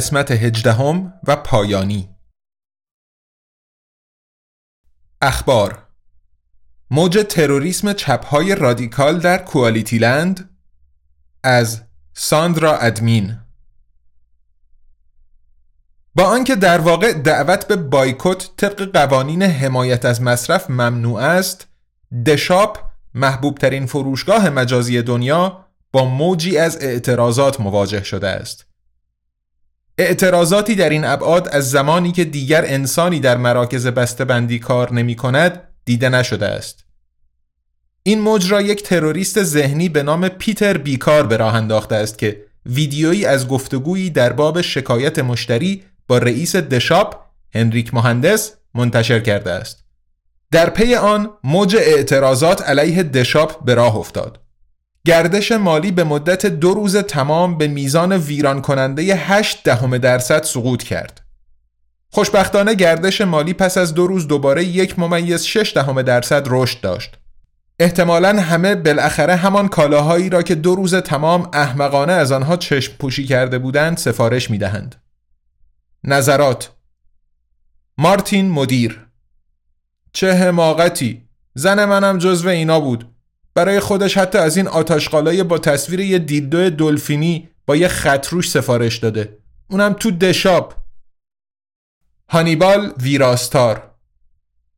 [0.00, 2.08] قسمت هجدهم و پایانی.
[5.22, 5.86] اخبار
[6.90, 10.58] موج تروریسم چپهای رادیکال در کوالیتی لند
[11.44, 11.82] از
[12.14, 13.38] ساندرا ادمین.
[16.14, 21.68] با آنکه در واقع دعوت به بایکوت طبق قوانین حمایت از مصرف ممنوع است
[22.26, 22.78] دشاپ
[23.14, 28.69] محبوب ترین فروشگاه مجازی دنیا با موجی از اعتراضات مواجه شده است.
[30.00, 35.62] اعتراضاتی در این ابعاد از زمانی که دیگر انسانی در مراکز بندی کار نمی کند
[35.84, 36.84] دیده نشده است.
[38.02, 42.44] این موج را یک تروریست ذهنی به نام پیتر بیکار به راه انداخته است که
[42.66, 47.14] ویدیویی از گفتگویی در باب شکایت مشتری با رئیس دشاپ
[47.54, 49.84] هنریک مهندس منتشر کرده است.
[50.50, 54.40] در پی آن موج اعتراضات علیه دشاپ به راه افتاد.
[55.04, 60.82] گردش مالی به مدت دو روز تمام به میزان ویران کننده 8 دهم درصد سقوط
[60.82, 61.20] کرد.
[62.10, 67.18] خوشبختانه گردش مالی پس از دو روز دوباره یک ممیز 6 دهم درصد رشد داشت.
[67.78, 73.26] احتمالا همه بالاخره همان کالاهایی را که دو روز تمام احمقانه از آنها چشم پوشی
[73.26, 75.02] کرده بودند سفارش می دهند.
[76.04, 76.70] نظرات
[77.98, 79.06] مارتین مدیر
[80.12, 83.10] چه حماقتی زن منم جزو اینا بود
[83.54, 88.50] برای خودش حتی از این آتاشقالای با تصویر یه دیلدو دلفینی با یه خط روش
[88.50, 89.38] سفارش داده.
[89.70, 90.74] اونم تو دشاپ.
[92.28, 93.90] هانیبال ویراستار.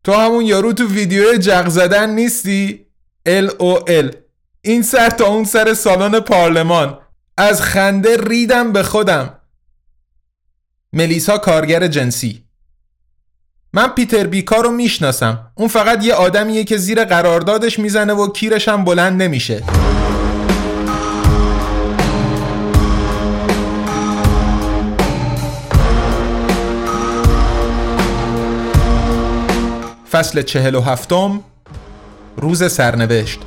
[0.05, 2.87] تو همون یارو تو ویدیو جغ زدن نیستی؟
[3.27, 4.15] ال او ال.
[4.63, 6.99] این سر تا اون سر سالن پارلمان.
[7.39, 9.39] از خنده ریدم به خودم.
[10.93, 12.45] ملیسا کارگر جنسی.
[13.75, 15.39] من پیتر بیکار رو می‌شناسم.
[15.55, 19.63] اون فقط یه آدمیه که زیر قراردادش می‌زنه و کیرش هم بلند نمیشه.
[30.11, 31.41] فصل چهل و هفتم
[32.37, 33.41] روز سرنوشت.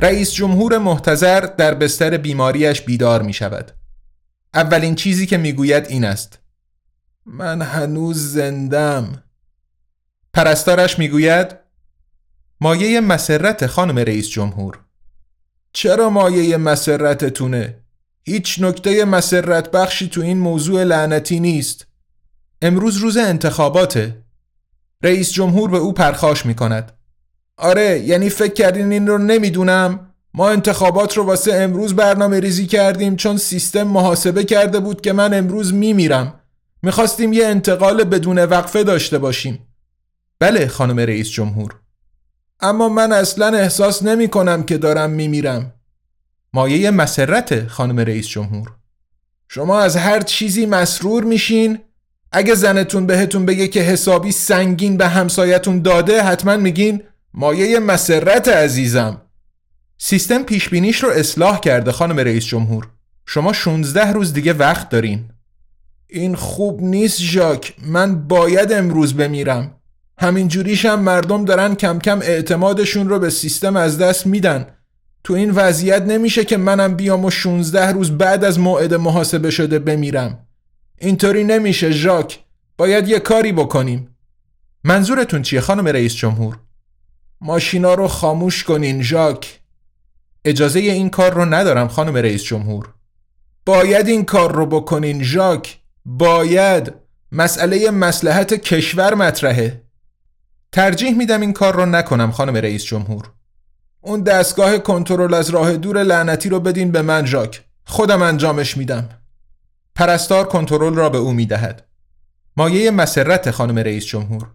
[0.00, 3.72] رئیس جمهور محتظر در بستر بیماریش بیدار می شود.
[4.54, 6.38] اولین چیزی که می‌گوید این است.
[7.26, 9.22] من هنوز زندم.
[10.34, 11.56] پرستارش می‌گوید
[12.60, 14.80] مایه مسرت خانم رئیس جمهور.
[15.72, 17.78] چرا مایه مسرتتونه؟
[18.24, 21.86] هیچ نکته مسرت بخشی تو این موضوع لعنتی نیست.
[22.62, 24.24] امروز روز انتخاباته.
[25.02, 26.97] رئیس جمهور به او پرخاش می کند
[27.58, 30.04] آره یعنی فکر کردین این رو نمی‌دونم.
[30.34, 35.34] ما انتخابات رو واسه امروز برنامه ریزی کردیم چون سیستم محاسبه کرده بود که من
[35.34, 36.40] امروز میمیرم.
[36.82, 39.58] می‌خواستیم یه انتقال بدون وقفه داشته باشیم.
[40.40, 41.74] بله خانم رئیس جمهور.
[42.60, 45.72] اما من اصلا احساس نمی کنم که دارم میمیرم.
[46.52, 48.72] مایه مسرت خانم رئیس جمهور.
[49.48, 51.78] شما از هر چیزی مسرور میشین.
[52.32, 57.02] اگه زنتون بهتون بگه که حسابی سنگین به همسایتون داده حتما میگین
[57.40, 59.20] مایه مسرت عزیزم.
[59.98, 62.88] سیستم پیشبینیش رو اصلاح کرده خانم رئیس جمهور.
[63.26, 65.24] شما 16 روز دیگه وقت دارین.
[66.06, 67.74] این خوب نیست ژاک.
[67.86, 69.74] من باید امروز بمیرم.
[70.18, 74.66] همین جوریشم مردم دارن کم کم اعتمادشون رو به سیستم از دست میدن.
[75.24, 79.78] تو این وضعیت نمیشه که منم بیام و 16 روز بعد از موعد محاسبه شده
[79.78, 80.46] بمیرم.
[80.98, 82.38] اینطوری نمیشه ژاک.
[82.76, 84.16] باید یه کاری بکنیم.
[84.84, 86.58] منظورتون چیه خانم رئیس جمهور؟
[87.40, 89.60] ماشینا رو خاموش کنین ژاک.
[90.44, 92.94] اجازه این کار رو ندارم خانم رئیس جمهور.
[93.66, 95.78] باید این کار رو بکنین ژاک.
[96.04, 96.92] باید.
[97.32, 99.82] مسئله مسلحت کشور مطرحه.
[100.72, 103.30] ترجیح میدم این کار رو نکنم خانم رئیس جمهور.
[104.00, 107.64] اون دستگاه کنترل از راه دور لعنتی رو بدین به من ژاک.
[107.84, 109.08] خودم انجامش میدم.
[109.94, 111.88] پرستار کنترل را به او می دهد.
[112.56, 114.50] مایه مسرت خانم رئیس جمهور.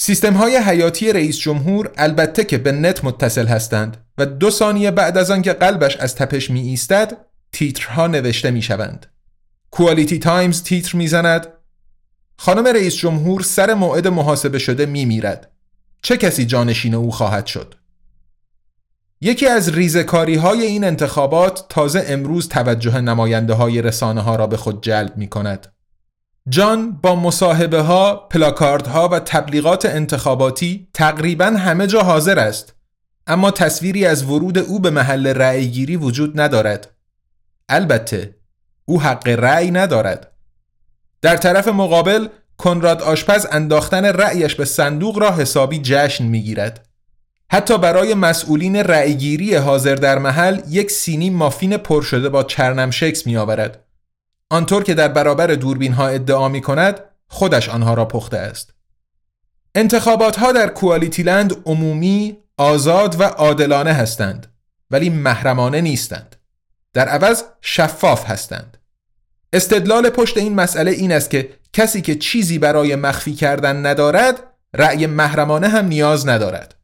[0.00, 5.18] سیستم های حیاتی رئیس جمهور البته که به نت متصل هستند و دو ثانیه بعد
[5.18, 7.16] از آنکه قلبش از تپش می ایستد
[7.52, 9.06] تیترها نوشته می شوند.
[9.70, 11.46] Quality Times تیتر می زند
[12.36, 15.50] خانم رئیس جمهور سر موعد محاسبه شده می میرد.
[16.02, 17.74] چه کسی جانشین او خواهد شد؟
[19.20, 24.56] یکی از ریزکاری های این انتخابات تازه امروز توجه نماینده های رسانه ها را به
[24.56, 25.77] خود جلب می کند.
[26.48, 32.74] جان با مصاحبه ها، پلاکارد ها و تبلیغات انتخاباتی تقریبا همه جا حاضر است
[33.26, 36.90] اما تصویری از ورود او به محل رأیگیری وجود ندارد.
[37.68, 38.34] البته
[38.84, 40.32] او حق رأی ندارد.
[41.22, 42.28] در طرف مقابل
[42.58, 46.88] کنراد آشپز انداختن رأیش به صندوق را حسابی جشن می‌گیرد.
[47.50, 53.26] حتی برای مسئولین رأیگیری حاضر در محل یک سینی مافین پر شده با چرنم شکس
[53.26, 53.87] می آورد.
[54.50, 58.74] آنطور که در برابر دوربین ها ادعا می کند خودش آنها را پخته است.
[59.74, 64.46] انتخابات ها در کوالیتی لند عمومی، آزاد و عادلانه هستند
[64.90, 66.36] ولی محرمانه نیستند.
[66.92, 68.76] در عوض شفاف هستند.
[69.52, 74.42] استدلال پشت این مسئله این است که کسی که چیزی برای مخفی کردن ندارد
[74.74, 76.74] رأی محرمانه هم نیاز ندارد.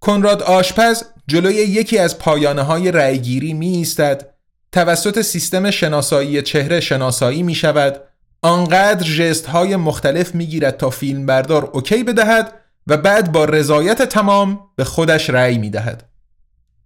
[0.00, 4.34] کنراد آشپز جلوی یکی از پایانه های رأیگیری می ایستد
[4.72, 8.00] توسط سیستم شناسایی چهره شناسایی می شود
[8.42, 12.54] آنقدر جست های مختلف می گیرد تا فیلم بردار اوکی بدهد
[12.86, 16.04] و بعد با رضایت تمام به خودش رأی می دهد.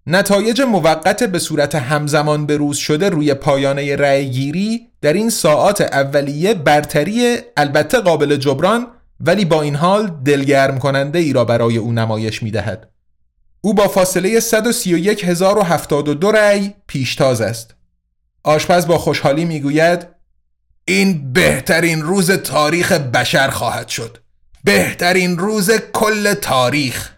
[0.07, 7.37] نتایج موقت به صورت همزمان بروز شده روی پایانه رأیگیری در این ساعات اولیه برتری
[7.57, 8.87] البته قابل جبران
[9.21, 12.89] ولی با این حال دلگرم کننده ای را برای او نمایش می دهد.
[13.65, 17.75] او با فاصله 121072 رأی پیشتاز است.
[18.43, 20.07] آشپز با خوشحالی می‌گوید
[20.85, 24.19] این بهترین روز تاریخ بشر خواهد شد.
[24.65, 27.13] بهترین روز کل تاریخ.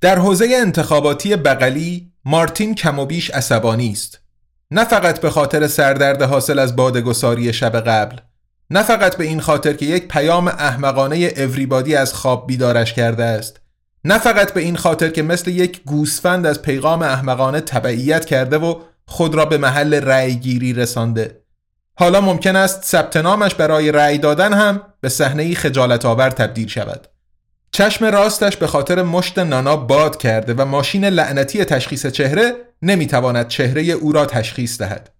[0.00, 4.18] در حوزه انتخاباتی بغلی مارتین کم و بیش عصبانی است.
[4.70, 8.16] نه فقط به خاطر سردرد حاصل از بادگساری شب قبل
[8.70, 13.59] نه فقط به این خاطر که یک پیام احمقانه اوریبادی از خواب بیدارش کرده است
[14.04, 18.80] نه فقط به این خاطر که مثل یک گوسفند از پیغام احمقانه تبعیت کرده و
[19.06, 21.40] خود را به محل رأیگیری رسانده
[21.94, 27.08] حالا ممکن است ثبت نامش برای رأی دادن هم به صحنه خجالت آور تبدیل شود
[27.72, 32.52] چشم راستش به خاطر مشت نانا باد کرده و ماشین لعنتی تشخیص چهره
[32.82, 35.10] نمی‌تواند چهره او را تشخیص دهد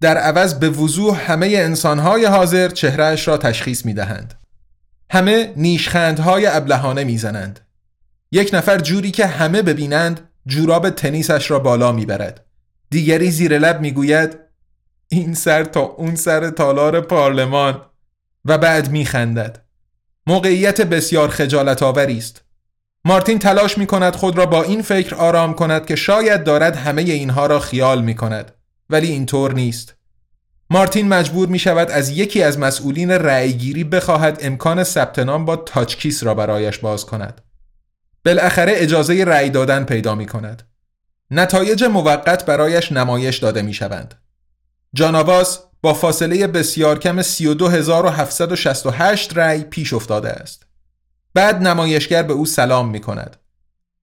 [0.00, 4.34] در عوض به وضوح همه انسانهای حاضر چهرهش را تشخیص می دهند.
[5.10, 7.60] همه نیشخندهای ابلهانه می‌زنند.
[8.32, 12.46] یک نفر جوری که همه ببینند جوراب تنیسش را بالا می‌برد.
[12.90, 14.38] دیگری زیر لب می‌گوید
[15.08, 17.82] این سر تا اون سر تالار پارلمان.
[18.44, 19.64] و بعد میخندد.
[20.26, 22.44] موقعیت بسیار خجالت آوری است.
[23.04, 27.02] مارتین تلاش می کند خود را با این فکر آرام کند که شاید دارد همه
[27.02, 28.52] اینها را خیال می کند
[28.90, 29.94] ولی اینطور نیست.
[30.70, 36.24] مارتین مجبور می شود از یکی از مسئولین رأیگیری بخواهد امکان ثبت نام با تاچکیس
[36.24, 37.40] را برایش باز کند.
[38.24, 40.62] بالاخره اجازه رأی دادن پیدا می کند.
[41.30, 44.14] نتایج موقت برایش نمایش داده می شوند.
[44.94, 50.66] جاناواس با فاصله بسیار کم 32768 رأی پیش افتاده است.
[51.34, 53.36] بعد نمایشگر به او سلام می کند.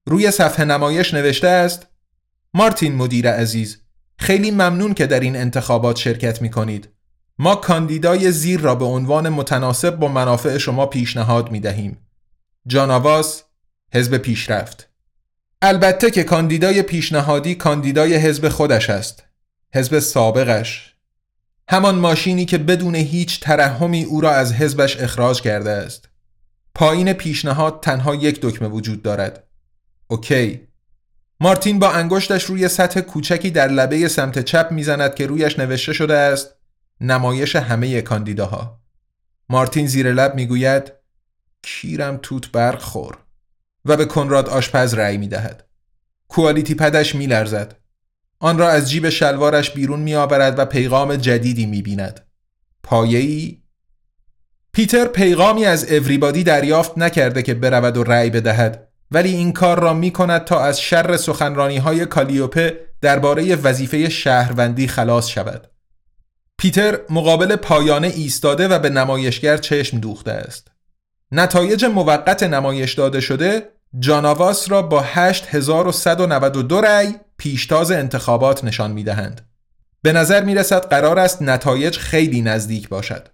[0.06, 1.88] روی صفحه نمایش نوشته است
[2.54, 3.82] مارتین مدیر عزیز
[4.20, 6.90] خیلی ممنون که در این انتخابات شرکت می کنید.
[7.40, 11.98] ما کاندیدای زیر را به عنوان متناسب با منافع شما پیشنهاد می دهیم.
[12.68, 13.44] جاناواس
[13.94, 14.90] حزب پیشرفت.
[15.62, 19.24] البته که کاندیدای پیشنهادی کاندیدای حزب خودش است
[19.74, 20.94] حزب سابقش.
[21.70, 26.10] همان ماشینی که بدون هیچ ترحمی او را از حزبش اخراج کرده است.
[26.76, 29.44] پایین پیشنهاد تنها یک دکمه وجود دارد.
[30.08, 30.68] اوکی.
[31.40, 36.18] مارتین با انگشتش روی سطح کوچکی در لبه سمت چپ می‌زند که رویش نوشته شده
[36.18, 36.56] است
[37.02, 38.82] نمایش همه کاندیداها.
[39.50, 40.92] مارتین زیر لب می‌گوید
[41.62, 43.18] کیرم توت برق خور
[43.88, 45.68] و به کنراد آشپز رأی می دهد.
[46.28, 47.76] کوالیتی پدش می لرزد.
[48.40, 52.28] آن را از جیب شلوارش بیرون می آورد و پیغام جدیدی می بیند.
[52.84, 53.58] پایه‌ای
[54.74, 59.94] پیتر پیغامی از اوریبادی دریافت نکرده که برود و رأی بدهد ولی این کار را
[59.94, 65.68] می کند تا از شر سخنرانی های کالیوپه درباره وظیفه شهروندی خلاص شود.
[66.58, 70.72] پیتر مقابل پایانه ایستاده و به نمایشگر چشم دوخته است.
[71.32, 79.50] نتایج موقت نمایش داده شده جاناواس را با 8192 رأی پیشتاز انتخابات نشان می دهند.
[80.02, 83.28] به نظر می رسد قرار است نتایج خیلی نزدیک باشد.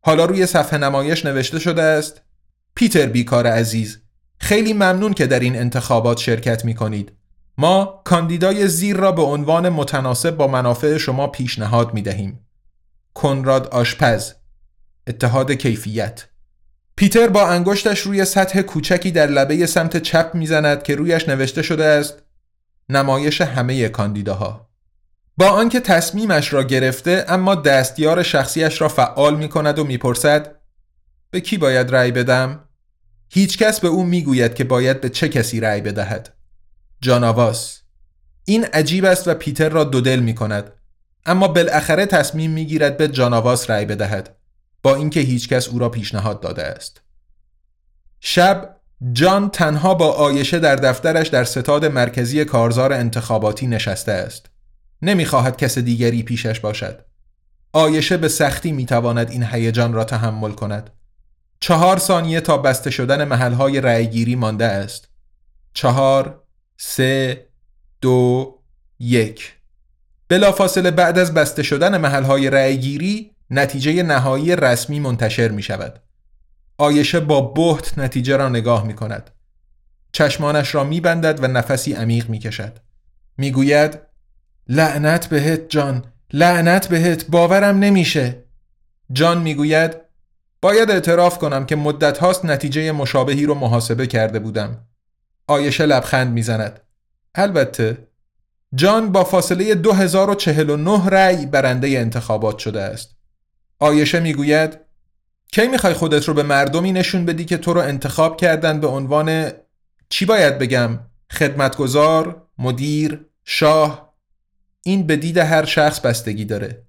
[0.00, 2.22] حالا روی صفحه نمایش نوشته شده است
[2.74, 3.98] پیتر بیکار عزیز
[4.38, 7.12] خیلی ممنون که در این انتخابات شرکت می کنید.
[7.58, 12.46] ما کاندیدای زیر را به عنوان متناسب با منافع شما پیشنهاد می دهیم.
[13.14, 14.32] کنراد آشپز
[15.06, 16.26] اتحاد کیفیت
[16.96, 21.84] پیتر با انگشتش روی سطح کوچکی در لبه سمت چپ می‌زند که رویش نوشته شده
[21.84, 22.22] است
[22.88, 24.68] نمایش همه کاندیداها
[25.36, 30.56] با آنکه تصمیمش را گرفته اما دستیار شخصیش را فعال می کند و می‌پرسد
[31.30, 32.60] به کی باید رأی بدم؟
[33.30, 36.34] هیچ کس به او می‌گوید که باید به چه کسی رأی بدهد.
[37.00, 37.80] جاناواس
[38.44, 40.72] این عجیب است و پیتر را دودل می کند
[41.26, 44.36] اما بالاخره تصمیم می گیرد به جاناواس رأی بدهد
[44.84, 47.00] با اینکه هیچ کس او را پیشنهاد داده است.
[48.20, 48.76] شب
[49.12, 54.46] جان تنها با آیشه در دفترش در ستاد مرکزی کارزار انتخاباتی نشسته است.
[55.02, 57.04] نمی‌خواهد کس دیگری پیشش باشد.
[57.72, 60.90] آیشه به سختی می‌تواند این هیجان را تحمل کند.
[61.60, 65.08] چهار ثانیه تا بسته شدن محلهای رأیگیری مانده است.
[65.74, 66.42] چهار،
[66.76, 67.46] سه،
[68.00, 68.54] دو،
[68.98, 69.52] یک.
[70.28, 76.00] بلافاصله بعد از بسته شدن محلهای رأیگیری نتیجه نهایی رسمی منتشر می شود.
[76.78, 79.30] آیشه با بحت نتیجه را نگاه می کند.
[80.12, 82.78] چشمانش را می بندد و نفسی عمیق می کشد.
[83.38, 83.98] می گوید
[84.68, 88.44] لعنت بهت جان لعنت بهت باورم نمیشه
[89.12, 89.96] جان می‌گوید
[90.62, 94.86] باید اعتراف کنم که مدت هاست نتیجه مشابهی رو محاسبه کرده بودم
[95.46, 96.80] آیشه لبخند می‌زند
[97.34, 98.08] البته
[98.74, 103.13] جان با فاصله 2049 رأی برنده انتخابات شده است
[103.84, 104.78] آیشه می‌گوید
[105.52, 109.50] کی می‌خوای خودت رو به مردمی نشون بدی که تو رو انتخاب کردن به عنوان
[110.08, 110.98] چی باید بگم؟
[111.32, 114.14] خدمتگزار مدیر شاه.
[114.82, 116.82] این به دید هر شخص بستگی داره.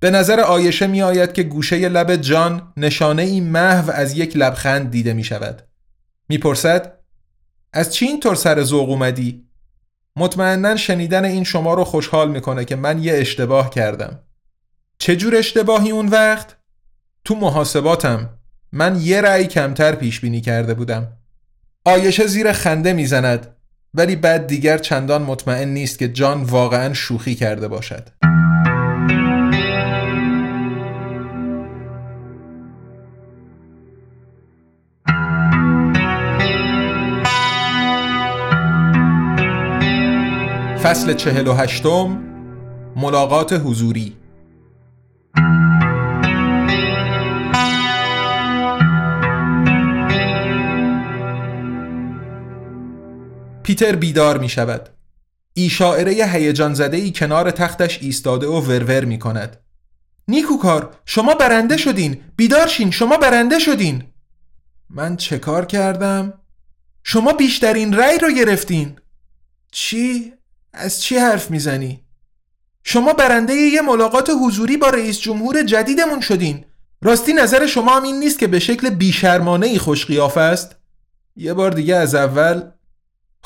[0.00, 4.90] به نظر آیشه می آید که گوشه لب جان نشانه این محو از یک لبخند
[4.90, 5.62] دیده می شود
[6.28, 6.98] می‌پرسد
[7.72, 9.48] از چی اینطور سر ذوق اومدی؟
[10.16, 14.25] مطمئنا شنیدن این شما رو خوشحال می‌کنه که من یه اشتباه کردم.
[14.98, 16.56] چه جور اشتباهی اون وقت؟
[17.24, 18.30] تو محاسباتم
[18.72, 21.12] من یه رأی کمتر پیش بینی کرده بودم.
[21.84, 23.56] آیشه زیر خنده می‌زند
[23.94, 28.08] ولی بعد دیگر چندان مطمئن نیست که جان واقعا شوخی کرده باشد.
[40.82, 42.22] فصل چهل و هشتم
[42.96, 44.16] ملاقات حضوری.
[53.66, 54.88] پیتر بیدار می شود.
[55.54, 59.56] ای شاعره هیجان زده ای کنار تختش ایستاده و ورور می کند.
[60.28, 64.04] نیکوکار شما برنده شدین بیدار شین شما برنده شدین
[64.90, 66.32] من چه کار کردم؟
[67.02, 68.96] شما بیشترین رأی رو گرفتین
[69.72, 70.32] چی؟
[70.72, 72.00] از چی حرف می‌زنی؟
[72.84, 76.64] شما برنده یه ملاقات حضوری با رئیس جمهور جدیدمون شدین
[77.02, 80.76] راستی نظر شما هم این نیست که به شکل بیشرمانه ای خوش است؟
[81.36, 82.62] یه بار دیگه از اول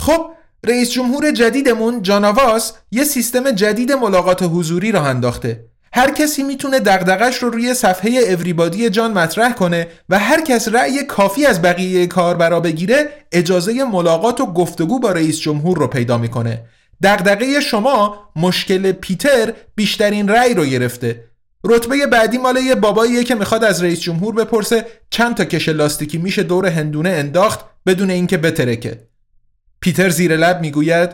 [0.00, 0.26] خب
[0.66, 5.64] رئیس جمهور جدیدمون جاناواس یه سیستم جدید ملاقات حضوری راه انداخته.
[5.92, 11.04] هر کسی می‌تونه دغدغش رو روی صفحه اوریبادی جان مطرح کنه و هر کس رأی
[11.04, 16.64] کافی از بقیه کاربرا بگیره اجازه ملاقات و گفتگو با رئیس جمهور رو پیدا می‌کنه.
[17.02, 21.25] دغدغه شما مشکل پیتر بیشترین رأی رو گرفته.
[21.64, 26.19] رتبه بعدی مال یه باباییه که می‌خواد از رئیس جمهور بپرسه چند تا کش لاستیکی
[26.19, 29.10] میشه دور هندونه انداخت بدون اینکه بترکه.
[29.80, 31.10] پیتر زیر لب می‌گوید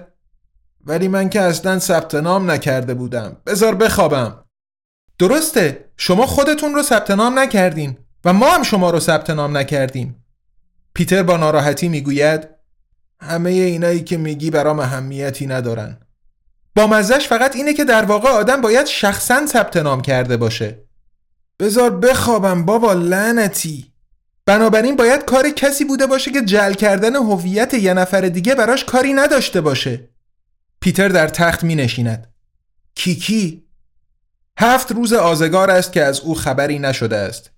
[0.87, 3.37] ولی من که اصلا ثبت نام نکرده بودم.
[3.47, 4.45] بذار بخوابم.
[5.19, 5.91] درسته.
[5.97, 10.25] شما خودتون رو ثبت نام نکردین و ما هم شما رو ثبت نام نکردیم.
[10.95, 12.49] پیتر با ناراحتی می‌گوید
[13.21, 15.99] همه اینایی که میگی برام اهمیتی ندارن.
[16.75, 20.87] با مزش فقط اینه که در واقع آدم باید شخصا ثبت نام کرده باشه.
[21.61, 23.93] بذار بخوابم بابا لعنتی.
[24.47, 29.13] بنابراین باید کار کسی بوده باشه که جل کردن هویت یه نفر دیگه براش کاری
[29.13, 30.09] نداشته باشه.
[30.81, 32.35] پیتر در تخت می نشیند
[32.95, 33.67] کیکی
[34.59, 37.51] هفت روز آزگار است که از او خبری نشده است.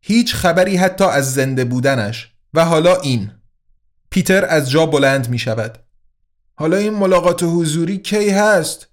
[0.00, 2.32] هیچ خبری حتی از زنده بودنش.
[2.54, 3.30] و حالا این.
[4.10, 5.78] پیتر از جا بلند می شود
[6.54, 8.88] حالا این ملاقات حضوری کی هست؟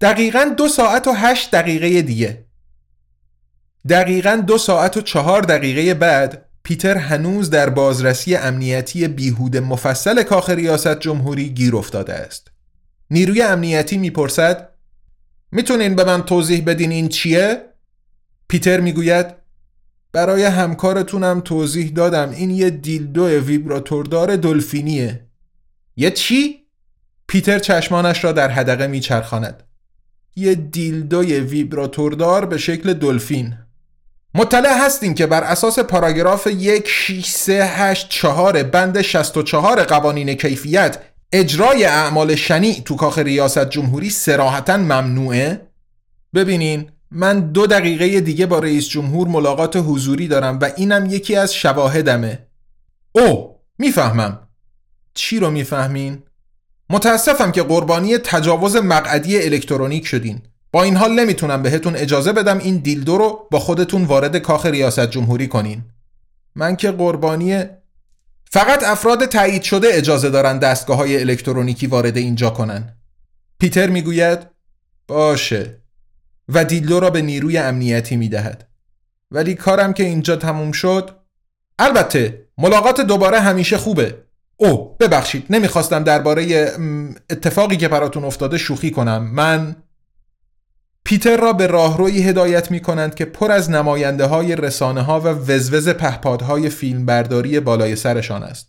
[0.00, 2.46] دقیقا دو ساعت و هشت دقیقه دیگه.
[3.88, 10.50] دقیقا دو ساعت و چهار دقیقه بعد پیتر هنوز در بازرسی امنیتی بیهود مفصل کاخ
[10.50, 12.50] ریاست جمهوری گیر افتاده است.
[13.10, 14.68] نیروی امنیتی می‌پرسد
[15.52, 17.62] می‌تونین به من توضیح بدین این چیه؟
[18.48, 19.26] پیتر می‌گوید
[20.12, 25.26] برای همکارتونم توضیح دادم این یه دیلدو ویبراتوردار دلفینیه
[25.96, 26.58] یه چی؟
[27.26, 29.62] پیتر چشمانش را در حدقه میچرخاند
[30.36, 33.54] یه دیلدوی ویبراتوردار به شکل دلفین
[34.38, 40.98] مطلع هستین که بر اساس پاراگراف 16384 بند 64 قوانین کیفیت
[41.32, 45.60] اجرای اعمال شنی تو کاخ ریاست جمهوری سراحتا ممنوعه؟
[46.34, 51.54] ببینین من دو دقیقه دیگه با رئیس جمهور ملاقات حضوری دارم و اینم یکی از
[51.54, 52.46] شواهدمه
[53.12, 54.38] او می‌فهمم
[55.14, 56.22] چی رو می‌فهمین؟
[56.90, 62.76] متاسفم که قربانی تجاوز مقعدی الکترونیک شدین با این حال نمی‌تونم بهتون اجازه بدم این
[62.76, 65.82] دیلدو رو با خودتون وارد کاخ ریاست جمهوری کنین.
[66.54, 67.64] من که قربانی
[68.50, 72.96] فقط افراد تایید شده اجازه دارن دستگاه های الکترونیکی وارد اینجا کنن.
[73.58, 74.38] پیتر می‌گوید
[75.08, 75.82] باشه.
[76.48, 78.68] و دیلدو را به نیروی امنیتی می‌دهد.
[79.30, 81.10] ولی کارم که اینجا تموم شد
[81.78, 84.14] البته ملاقات دوباره همیشه خوبه.
[84.56, 86.72] او ببخشید نمی‌خواستم درباره
[87.30, 89.30] اتفاقی که براتون افتاده شوخی کنم.
[89.34, 89.76] من
[91.08, 95.28] پیتر را به راهروی هدایت می کنند که پر از نماینده های رسانه ها و
[95.28, 98.68] وزوز پهپادهای فیلم برداری بالای سرشان است.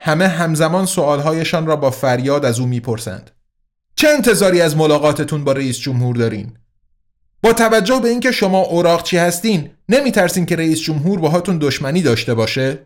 [0.00, 3.30] همه همزمان سوالهایشان را با فریاد از او می‌پرسند.
[3.96, 6.52] چه انتظاری از ملاقاتتون با رئیس جمهور دارین؟
[7.42, 12.78] با توجه به اینکه شما اوراقچی هستین نمیترسین که رئیس جمهور باهاتون دشمنی داشته باشه؟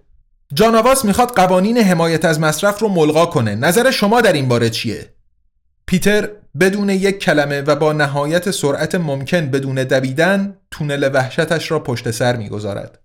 [0.52, 3.54] جانواس می‌خواد قوانین حمایت از مصرف رو ملغا کنه.
[3.54, 5.13] نظر شما در این باره چیه؟
[5.86, 6.28] پیتر
[6.60, 12.36] بدون یک کلمه و با نهایت سرعت ممکن بدون دویدن تونل وحشتش را پشت سر
[12.36, 12.98] می‌گذارد.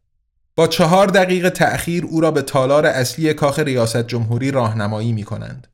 [0.55, 5.67] با چهار دقیقه تأخیر او را به تالار اصلی کاخ ریاست جمهوری راهنمایی می کنند.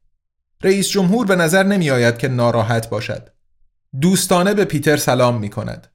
[0.64, 3.30] رئیس جمهور به نظر نمی آید که ناراحت باشد.
[4.02, 5.88] دوستانه به پیتر سلام می کند.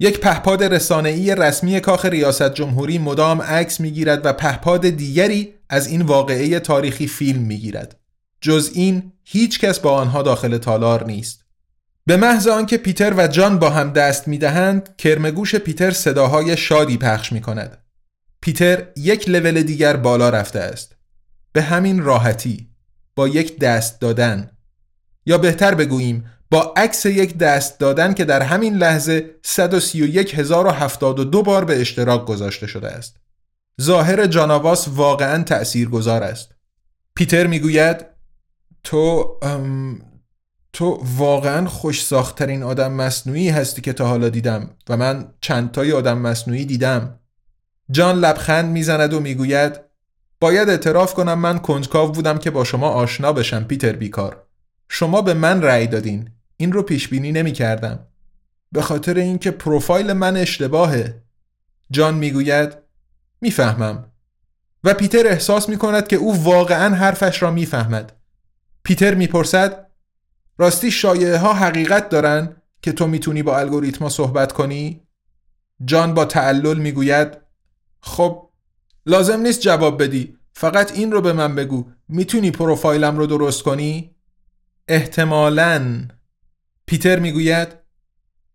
[0.00, 6.02] یک پهپاد رسانه‌ای رسمی کاخ ریاست جمهوری مدام عکس می‌گیرد و پهپاد دیگری از این
[6.02, 7.96] واقعه تاریخی فیلم می‌گیرد.
[8.40, 11.44] جز این هیچ کس با آنها داخل تالار نیست.
[12.06, 17.32] به محض آنکه پیتر و جان با هم دست می‌دهند کرمگوش پیتر صداهای شادی پخش
[17.32, 17.78] می کند.
[18.40, 20.96] پیتر یک لول دیگر بالا رفته است.
[21.52, 22.68] به همین راحتی
[23.16, 24.50] با یک دست دادن
[25.26, 31.80] یا بهتر بگوییم با عکس یک دست دادن که در همین لحظه 131072 بار به
[31.80, 33.16] اشتراک گذاشته شده است.
[33.82, 36.54] ظاهر جاناواس واقعا تأثیر گذار است.
[37.14, 38.15] پیتر می‌گوید
[38.86, 39.38] تو
[40.72, 46.18] تو واقعا خوش ساختترین آدم مصنوعی هستی که تا حالا دیدم و من چندتای آدم
[46.18, 47.20] مصنوعی دیدم.
[47.90, 49.80] جان لبخند می‌زند و می‌گوید
[50.40, 54.42] باید اعتراف کنم من کنجکاو بودم که با شما آشنا بشم پیتر بیکار.
[54.88, 56.30] شما به من رأی دادین.
[56.56, 57.98] این رو پیش بینی نمی کردم
[58.72, 61.22] به خاطر اینکه پروفایل من اشتباهه.
[61.90, 62.76] جان می‌گوید
[63.40, 64.12] می‌فهمم.
[64.84, 68.15] و پیتر احساس می کند که او واقعا حرفش را می‌فهمد.
[68.86, 69.86] پیتر می‌پرسد
[70.58, 75.00] راستی شایعه ها حقیقت دارن که تو می‌تونی با الگوریتما صحبت کنی؟
[75.84, 77.28] جان با تعلل می‌گوید
[78.00, 78.50] خب
[79.06, 80.36] لازم نیست جواب بدی.
[80.52, 81.90] فقط این رو به من بگو.
[82.08, 84.16] می‌تونی پروفایلم رو درست کنی؟
[84.88, 86.08] احتمالاً.
[86.86, 87.68] پیتر می‌گوید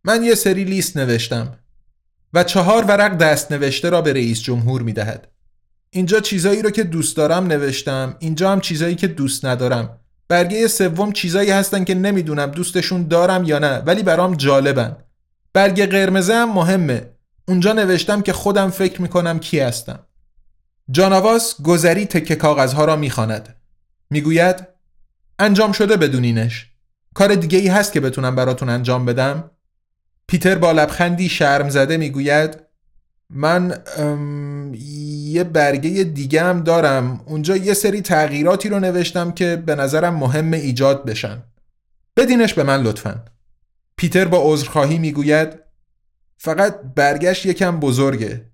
[0.03, 1.59] من یه سری لیست نوشتم
[2.33, 5.31] و چهار ورق دست نوشته را به رئیس جمهور می‌دهد.
[5.89, 9.97] اینجا چیزایی رو که دوست دارم نوشتم اینجا هم چیزایی که دوست ندارم.
[10.31, 14.95] برگه سوم چیزایی هستن که نمی‌دونم دوستشون دارم یا نه ولی برام جالبن.
[15.53, 17.09] برگه قرمزه هم مهمه.
[17.47, 19.99] اونجا نوشتم که خودم فکر می‌کنم کی هستم.
[20.91, 23.55] جانواس گذری تکه کاغذها را می‌خواند.
[24.09, 24.67] می‌گوید
[25.39, 26.67] انجام شده بدونینش.
[27.13, 29.51] کار دیگه ای هست که بتونم براتون انجام بدم؟
[30.27, 32.59] پیتر با لبخندی شرم زده می‌گوید
[33.33, 33.81] من
[35.23, 37.21] یه برگه دیگه هم دارم.
[37.25, 41.43] اونجا یه سری تغییراتی رو نوشتم که به نظرم مهم ایجاد بشن.
[42.17, 43.25] بدینش به من لطفا.
[43.95, 45.49] پیتر با عذرخواهی می‌گوید
[46.37, 48.51] فقط برگشت یکم بزرگه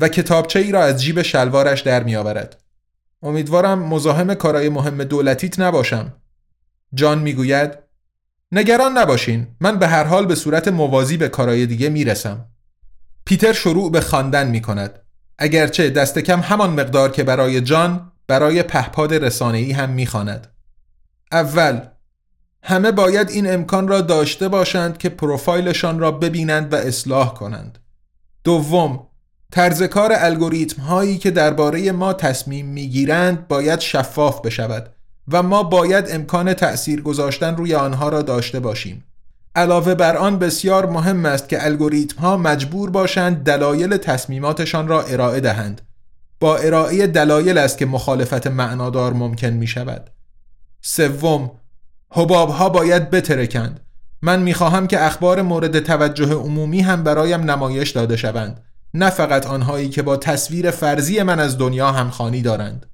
[0.00, 2.62] و کتابچه ای را از جیب شلوارش در میآورد.
[3.22, 6.12] امیدوارم مزاحم کارای مهم دولتیت نباشم.
[6.94, 7.70] جان می‌گوید
[8.52, 9.46] نگران نباشین.
[9.60, 12.51] من به هر حال به صورت موازی به کارای دیگه می‌رسم.
[13.24, 14.98] پیتر شروع به خواندن می کند
[15.38, 20.46] اگرچه دست کم همان مقدار که برای جان برای پهپاد رسانه‌ای هم می‌خواند.
[21.32, 21.80] اول
[22.62, 27.78] همه باید این امکان را داشته باشند که پروفایلشان را ببینند و اصلاح کنند.
[28.44, 29.06] دوم
[29.52, 34.94] طرز کار الگوریتم هایی که درباره ما تصمیم می‌گیرند باید شفاف بشود
[35.28, 39.04] و ما باید امکان تأثیر گذاشتن روی آنها را داشته باشیم.
[39.54, 45.40] علاوه بر آن بسیار مهم است که الگوریتم ها مجبور باشند دلایل تصمیماتشان را ارائه
[45.40, 45.80] دهند.
[46.40, 50.10] با ارائه دلایل است که مخالفت معنادار ممکن می شود
[50.80, 51.50] سوم
[52.10, 53.80] حباب ها باید بترکند.
[54.22, 58.60] من می خواهم که اخبار مورد توجه عمومی هم برایم نمایش داده شوند
[58.94, 62.86] نه فقط آنهایی که با تصویر فرضی من از دنیا همخانی دارند.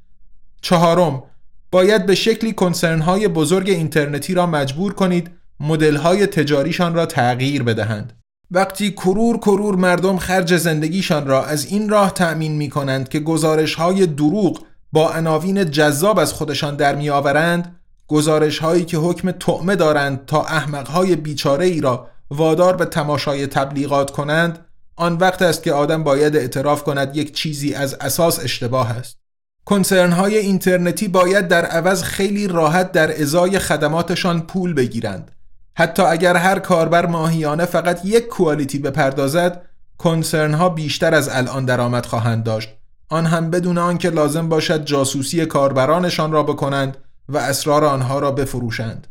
[0.61, 1.23] چهارم
[1.71, 7.63] باید به شکلی کنسرن های بزرگ اینترنتی را مجبور کنید مدل های تجاریشان را تغییر
[7.63, 8.13] بدهند.
[8.51, 13.75] وقتی کرور کرور مردم خرج زندگیشان را از این راه تأمین می کنند که گزارش
[13.75, 19.77] های دروغ با عناوین جذاب از خودشان در می آورند گزارش هایی که حکم تعمه
[19.77, 24.59] دارند تا احمق های بیچاره ای را وادار به تماشای تبلیغات کنند
[24.97, 29.19] آن وقت است که آدم باید اعتراف کند یک چیزی از اساس اشتباه است.
[29.65, 35.31] کنسرن های اینترنتی باید در عوض خیلی راحت در ازای خدماتشان پول بگیرند.
[35.79, 39.63] حتی اگر هر کاربر ماهیانه فقط یک کوالیتی بپردازد
[39.99, 42.69] کنسرن ها بیشتر از الان درآمد خواهند داشت.
[43.09, 46.97] آن هم بدون آنکه لازم باشد جاسوسی کاربرانشان را بکنند
[47.29, 49.07] و اسرار آنها را بفروشند.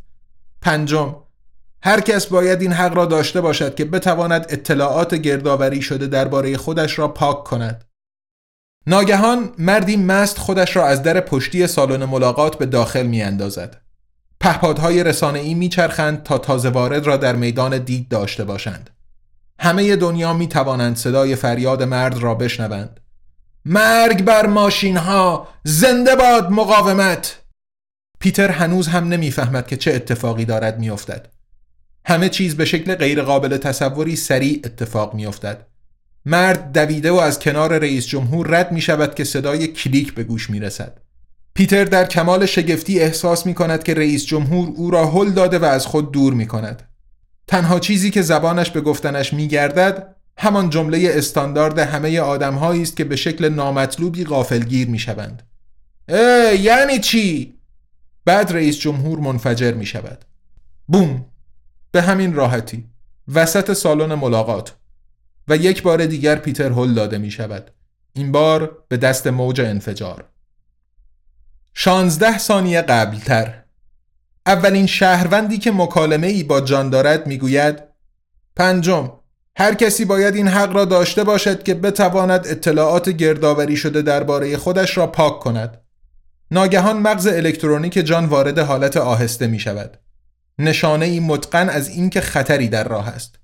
[0.62, 1.16] پنجم
[1.82, 6.98] هر کس باید این حق را داشته باشد که بتواند اطلاعات گردآوری شده درباره خودش
[6.98, 7.84] را پاک کند.
[8.86, 13.87] ناگهان مردی مست خودش را از در پشتی سالن ملاقات به داخل می اندازد.
[14.40, 18.90] پهپادهای رسانه‌ای میچرخند تا تازه وارد را در میدان دید داشته باشند.
[19.60, 23.00] همه دنیا می توانند صدای فریاد مرد را بشنوند.
[23.64, 27.38] مرگ بر ماشین ها زنده باد مقاومت
[28.20, 31.28] پیتر هنوز هم نمی‌فهمد که چه اتفاقی دارد میافتد.
[32.04, 35.66] همه چیز به شکل غیرقابل تصوری سریع اتفاق میافتد.
[36.24, 40.50] مرد دویده و از کنار رئیس جمهور رد می شود که صدای کلیک به گوش
[40.50, 40.98] می رسد.
[41.54, 45.64] پیتر در کمال شگفتی احساس می کند که رئیس جمهور او را هل داده و
[45.64, 46.88] از خود دور می کند.
[47.46, 53.04] تنها چیزی که زبانش به گفتنش می گردد همان جمله استاندارد همه آدمهایی است که
[53.04, 55.42] به شکل نامطلوبی غافلگیر می شوند.
[56.08, 57.54] اه یعنی چی؟
[58.24, 60.24] بعد رئیس جمهور منفجر می شود.
[60.86, 61.26] بوم
[61.90, 62.84] به همین راحتی
[63.34, 64.74] وسط سالن ملاقات
[65.48, 67.70] و یک بار دیگر پیتر هل داده می شود.
[68.12, 70.24] این بار به دست موج انفجار.
[71.80, 73.54] شانزده ثانیه قبلتر
[74.46, 77.82] اولین شهروندی که مکالمه ای با جان دارد می‌گوید
[78.56, 79.12] پنجم
[79.56, 84.96] هر کسی باید این حق را داشته باشد که بتواند اطلاعات گردآوری شده درباره خودش
[84.96, 85.80] را پاک کند.
[86.50, 89.98] ناگهان مغز الکترونیک جان وارد حالت آهسته می شود.
[90.58, 93.34] نشانه ای متقن از اینکه خطری در راه است.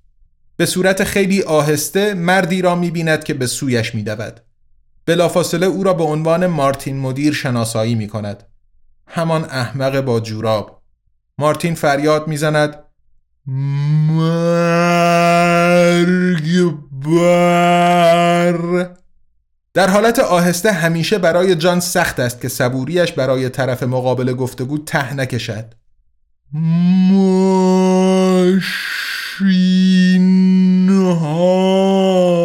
[0.57, 4.41] به صورت خیلی آهسته مردی را می بیند که به سویش می دود.
[5.07, 8.43] بلافاصله او را به عنوان مارتین مدیر شناسایی می کند.
[9.07, 10.83] همان احمق با جوراب.
[11.39, 12.85] مارتین فریاد می زند
[13.47, 14.65] مرگ
[16.93, 18.55] بر
[19.75, 25.15] در حالت آهسته همیشه برای جان سخت است که صبوریش برای طرف مقابل گفتگو ته
[25.15, 25.75] نکشد
[29.33, 30.89] ماشین
[31.21, 32.44] ها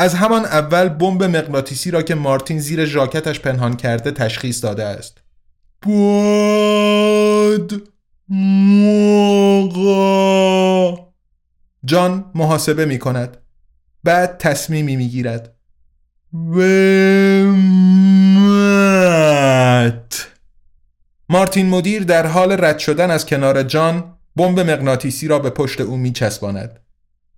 [0.00, 5.18] از همان اول بمب مغناطیسی را که مارتین زیر ژاکتش پنهان کرده تشخیص داده است.
[5.86, 7.72] باد
[8.28, 9.82] موقع
[11.84, 13.36] جان محاسبه می کند.
[14.04, 15.54] بعد تصمیمی می گیرد.
[21.28, 25.96] مارتین مدیر در حال رد شدن از کنار جان بمب مغناطیسی را به پشت او
[25.96, 26.80] می چسباند.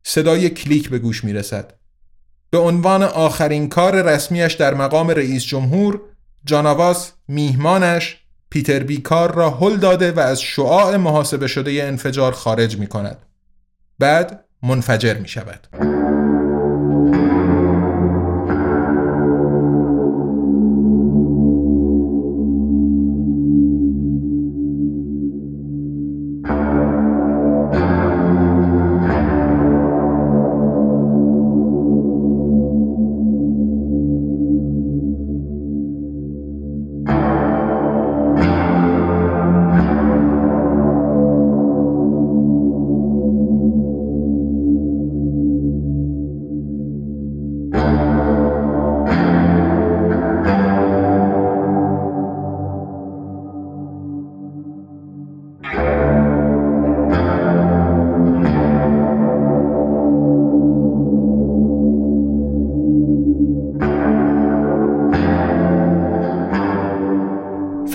[0.03, 1.80] صدای کلیک به گوش می رسد.
[2.51, 6.01] به عنوان آخرین کار رسمیش در مقام رئیس جمهور
[6.45, 8.17] جاناواس میهمانش
[8.51, 13.19] پیتر بیکار را هل داده و از شعاع محاسبه شده انفجار خارج می کند.
[13.99, 16.00] بعد منفجر می شود.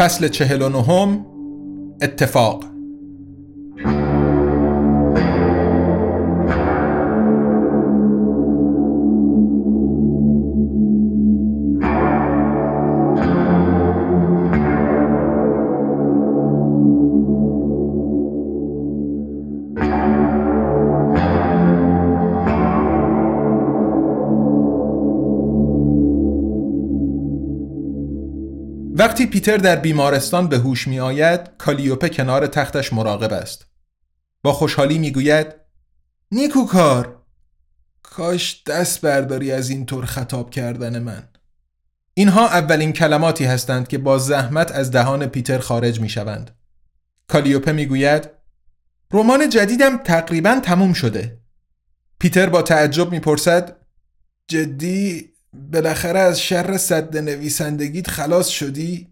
[0.05, 1.25] فصل چهل و نهم
[2.01, 2.74] اتفاق.
[29.15, 33.65] وقتی پیتر در بیمارستان به هوش می آید کالیوپه کنار تختش مراقب است.
[34.43, 35.47] با خوشحالی می گوید
[36.31, 37.21] نیکو کار!
[38.03, 41.23] کاش دست برداری از این طور خطاب کردن من.
[42.13, 46.57] اینها اولین کلماتی هستند که با زحمت از دهان پیتر خارج می شوند
[47.27, 48.29] کالیوپه می گوید
[49.11, 51.39] رمان جدیدم تقریبا تموم شده.
[52.19, 53.75] پیتر با تعجب می‌پرسد
[54.47, 55.34] جدی
[55.73, 59.07] بالاخره از شر صد نویسندگیت خلاص شدی؟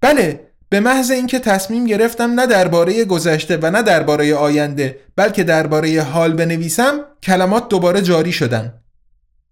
[0.00, 6.02] بله به محض اینکه تصمیم گرفتم نه درباره گذشته و نه درباره آینده بلکه درباره
[6.02, 8.80] حال بنویسم کلمات دوباره جاری شدن.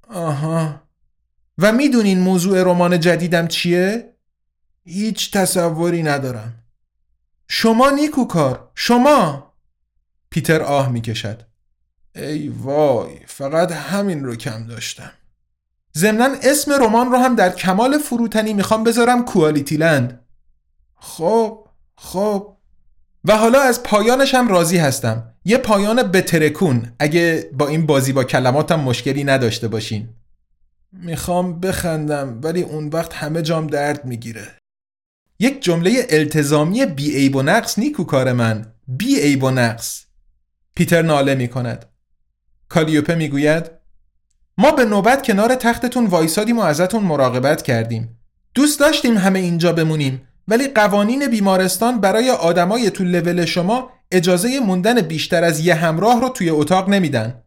[0.08, 0.82] آها.
[1.58, 4.12] و می‌دونین موضوع رمان جدیدم چیه؟
[4.84, 6.54] هیچ تصوری ندارم.
[7.48, 9.52] شما نیکوکار شما!
[10.30, 11.42] پیتر آه می‌کشد.
[12.14, 15.12] ای وای فقط همین رو کم داشتم.
[15.96, 20.26] ضمنا اسم رمان رو هم در کمال فروتنی می‌خوام بذارم کوالیتی لند.
[20.96, 22.56] خب خب.
[23.24, 25.34] و حالا از پایانش هم راضی هستم.
[25.44, 26.92] یه پایان بترکون.
[26.98, 30.08] اگه با این بازی با کلماتم مشکلی نداشته باشین.
[30.92, 34.46] می‌خوام بخندم ولی اون وقت همه جام درد می‌گیره.
[35.38, 38.72] یک جمله التزامی بی عیب و نقص نیکو کار من.
[38.88, 40.04] بی عیب و نقص.
[40.74, 41.84] پیتر ناله می‌کند.
[42.68, 43.81] کالیوپه می‌گوید
[44.58, 48.18] ما به نوبت کنار تختتون وایسادیم و ازتون مراقبت کردیم.
[48.54, 55.00] دوست داشتیم همه اینجا بمونیم ولی قوانین بیمارستان برای آدمای تو لول شما اجازه موندن
[55.00, 57.42] بیشتر از یه همراه رو توی اتاق نمیدن.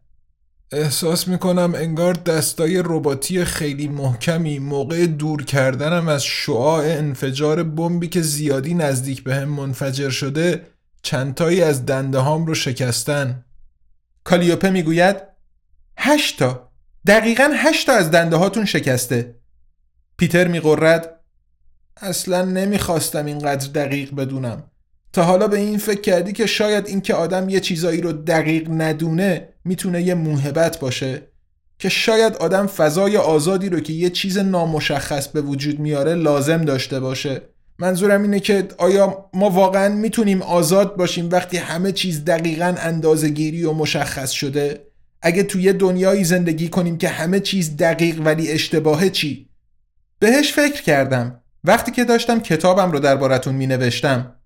[0.72, 8.22] احساس می‌کنم انگار دستای رباتی خیلی محکمی موقع دور کردنم از شعاع انفجار بمبی که
[8.22, 10.62] زیادی نزدیک به هم منفجر شده
[11.02, 13.44] چندتایی از دنده هام رو شکستن.
[14.24, 15.16] کالیوپه می‌گوید
[15.98, 16.65] هشتا
[17.06, 19.34] دقیقا هشتا از دنده هاتون شکسته.
[20.18, 21.20] پیتر میقرد.
[21.96, 24.70] اصلا نمی‌خواستم اینقدر دقیق بدونم.
[25.12, 29.48] تا حالا به این فکر کردی که شاید اینکه آدم یه چیزایی رو دقیق ندونه
[29.64, 31.22] می‌تونه یه موهبت باشه.
[31.78, 37.00] که شاید آدم فضای آزادی رو که یه چیز نامشخص به وجود میاره لازم داشته
[37.00, 37.42] باشه.
[37.78, 43.64] منظورم اینه که آیا ما واقعا می‌تونیم آزاد باشیم وقتی همه چیز دقیقا اندازه گیری
[43.64, 44.85] و مشخص شده؟
[45.22, 49.48] اگه توی دنیایی زندگی کنیم که همه چیز دقیق ولی اشتباهه چی؟
[50.18, 51.40] بهش فکر کردم.
[51.64, 54.36] وقتی که داشتم کتابم رو دربارتون می نوشتم.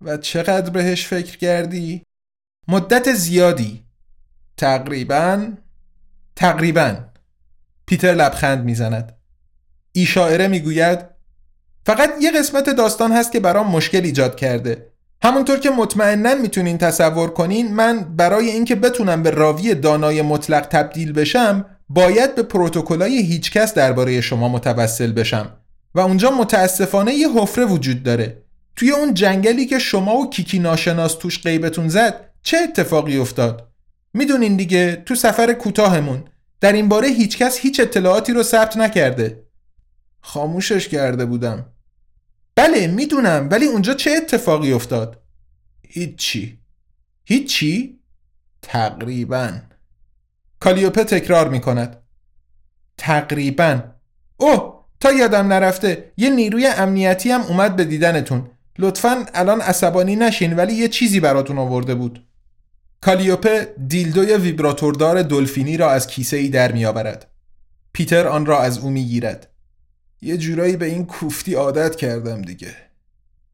[0.00, 2.02] و چقدر بهش فکر کردی؟
[2.68, 3.84] مدت زیادی.
[4.56, 5.52] تقریبا
[6.36, 6.96] تقریبا.
[7.86, 9.16] پیتر لبخند می‌زند
[9.92, 10.98] ای شاعره می‌گوید
[11.86, 14.89] فقط یه قسمت داستان هست که برام مشکل ایجاد کرده.
[15.22, 21.12] همونطور که مطمئنا می‌تونین تصور کنین من برای اینکه بتونم به راوی دانای مطلق تبدیل
[21.12, 25.52] بشم باید به پروتکلای هیچکس درباره شما متوسل بشم.
[25.94, 28.42] و اونجا متاسفانه یه حفره وجود داره.
[28.76, 33.68] توی اون جنگلی که شما و کیکی ناشناس توش غیبتون زد چه اتفاقی افتاد؟
[34.14, 36.24] می‌دونین دیگه تو سفر کوتاهمون.
[36.60, 39.42] در این باره هیچکس هیچ اطلاعاتی رو ثبت نکرده.
[40.20, 41.66] خاموشش کرده بودم.
[42.60, 45.22] بله می‌دونم ولی اونجا چه اتفاقی افتاد؟
[45.88, 46.58] هیچی.
[47.24, 48.00] هیچی؟
[48.62, 49.50] تقریبا.
[50.60, 51.96] کالیوپه تکرار می‌کند.
[52.98, 53.82] تقریبا.
[54.36, 58.50] اوه تا یادم نرفته یه نیروی امنیتی هم اومد به دیدنتون.
[58.78, 62.26] لطفا الان عصبانی نشین ولی یه چیزی براتون آورده بود.
[63.00, 67.26] کالیوپه دیلدوی ویبراتوردار دلفینی را از کیسه ای در میآورد.
[67.92, 69.49] پیتر آن را از او می‌گیرد.
[70.22, 72.74] یه جورایی به این کوفتی عادت کردم دیگه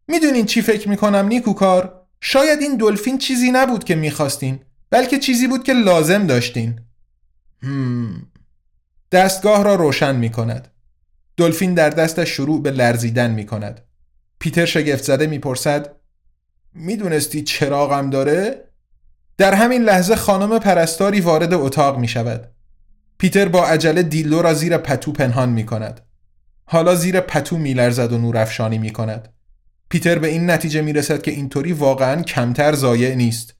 [0.08, 5.64] می‌دونین چی فکر می‌کنم نیکوکار؟ شاید این دلفین چیزی نبود که می‌خواستین بلکه چیزی بود
[5.64, 6.80] که لازم داشتین
[7.62, 8.26] هم.
[9.12, 10.68] دستگاه را روشن می‌کند
[11.36, 13.80] دلفین در دستش شروع به لرزیدن می‌کند
[14.38, 15.96] پیتر شگفت زده می‌پرسد
[16.74, 18.64] می‌دونستی چراغم داره؟
[19.38, 22.50] در همین لحظه خانم پرستاری وارد اتاق می‌شود
[23.18, 26.05] پیتر با عجله دیلو را زیر پتو پنهان می‌کند
[26.66, 29.32] حالا زیر پتو میلرزد و نورافشانی می کند.
[29.88, 33.54] پیتر به این نتیجه می رسد که اینطوری واقعا کمتر ضایع نیست.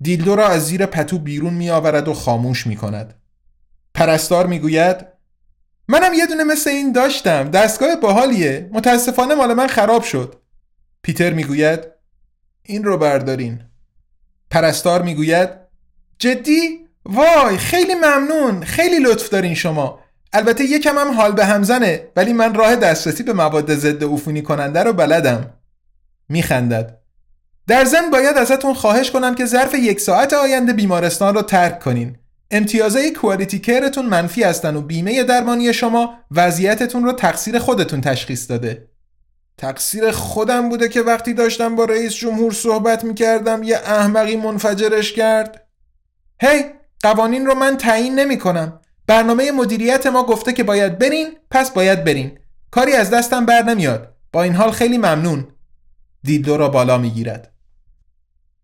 [0.00, 3.14] دیلدو را از زیر پتو بیرون می آورد و خاموش می کند.
[3.94, 5.06] پرستار می گوید
[5.88, 7.50] منم یه دونه مثل این داشتم.
[7.50, 8.70] دستگاه باحالیه.
[8.72, 10.34] متاسفانه مال من خراب شد.
[11.02, 11.80] پیتر می‌گوید
[12.62, 13.62] این رو بردارین.
[14.50, 15.50] پرستار می‌گوید
[16.18, 18.64] جدی؟ وای خیلی ممنون.
[18.64, 20.00] خیلی لطف دارین شما.
[20.36, 24.42] البته یکم هم حال به هم زنه ولی من راه دسترسی به مواد ضد عفونی
[24.42, 25.50] کننده رو بلدم.
[26.28, 26.98] میخندد.
[27.66, 32.16] در ضمن باید ازتون خواهش کنم که ظرف یک ساعت آینده بیمارستان رو ترک کنین.
[32.50, 38.88] امتیازهای کوالیتی کرتون منفی هستن و بیمه درمانی شما وضعیتتون رو تقصیر خودتون تشخیص داده.
[39.58, 45.66] تقصیر خودم بوده که وقتی داشتم با رئیس جمهور صحبت می‌کردم یه احمقی منفجرش کرد.
[46.40, 46.64] هی!
[47.02, 52.04] قوانین رو من تعیین نمی کنم برنامه مدیریت ما گفته که باید برین پس باید
[52.04, 52.38] برین.
[52.70, 54.14] کاری از دستم بر نمیاد.
[54.32, 55.46] با این حال خیلی ممنون.
[56.22, 57.52] دیلدو را بالا می‌گیرد.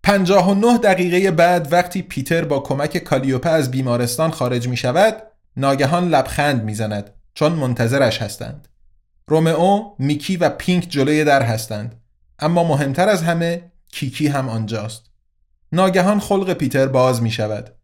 [0.02, 5.22] 59 دقیقه بعد وقتی پیتر با کمک کالیوپه از بیمارستان خارج می شود
[5.56, 8.68] ناگهان لبخند می‌زند چون منتظرش هستند.
[9.26, 12.00] رومئو، میکی و پینک جلوی در هستند.
[12.38, 15.02] اما مهمتر از همه کیکی هم آنجاست.
[15.72, 17.74] ناگهان خلق پیتر باز می شود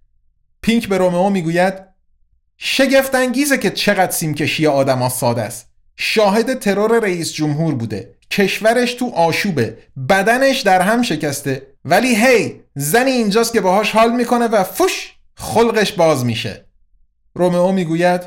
[0.63, 1.88] پینک به رومئو می‌گوید
[2.59, 5.71] شگفت انگیزه که چقدر سیمکشی آدم ساده است.
[5.97, 8.15] شاهد ترور رئیس جمهور بوده.
[8.31, 9.79] کشورش تو آشوبه.
[10.09, 11.67] بدنش در هم شکسته.
[11.85, 16.65] ولی هی زنی اینجاست که باهاش حال می‌کنه و فوش خلقش باز میشه.
[17.35, 18.21] رومئو می‌گوید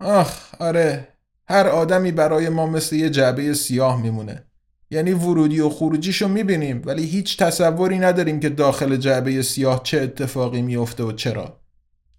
[0.00, 1.08] آخ آره
[1.48, 4.44] هر آدمی برای ما مثل یه جعبه سیاه میمونه.
[4.90, 10.62] یعنی ورودی و خروجیشو می‌بینیم ولی هیچ تصوری نداریم که داخل جعبه سیاه چه اتفاقی
[10.62, 11.60] میفته و چرا.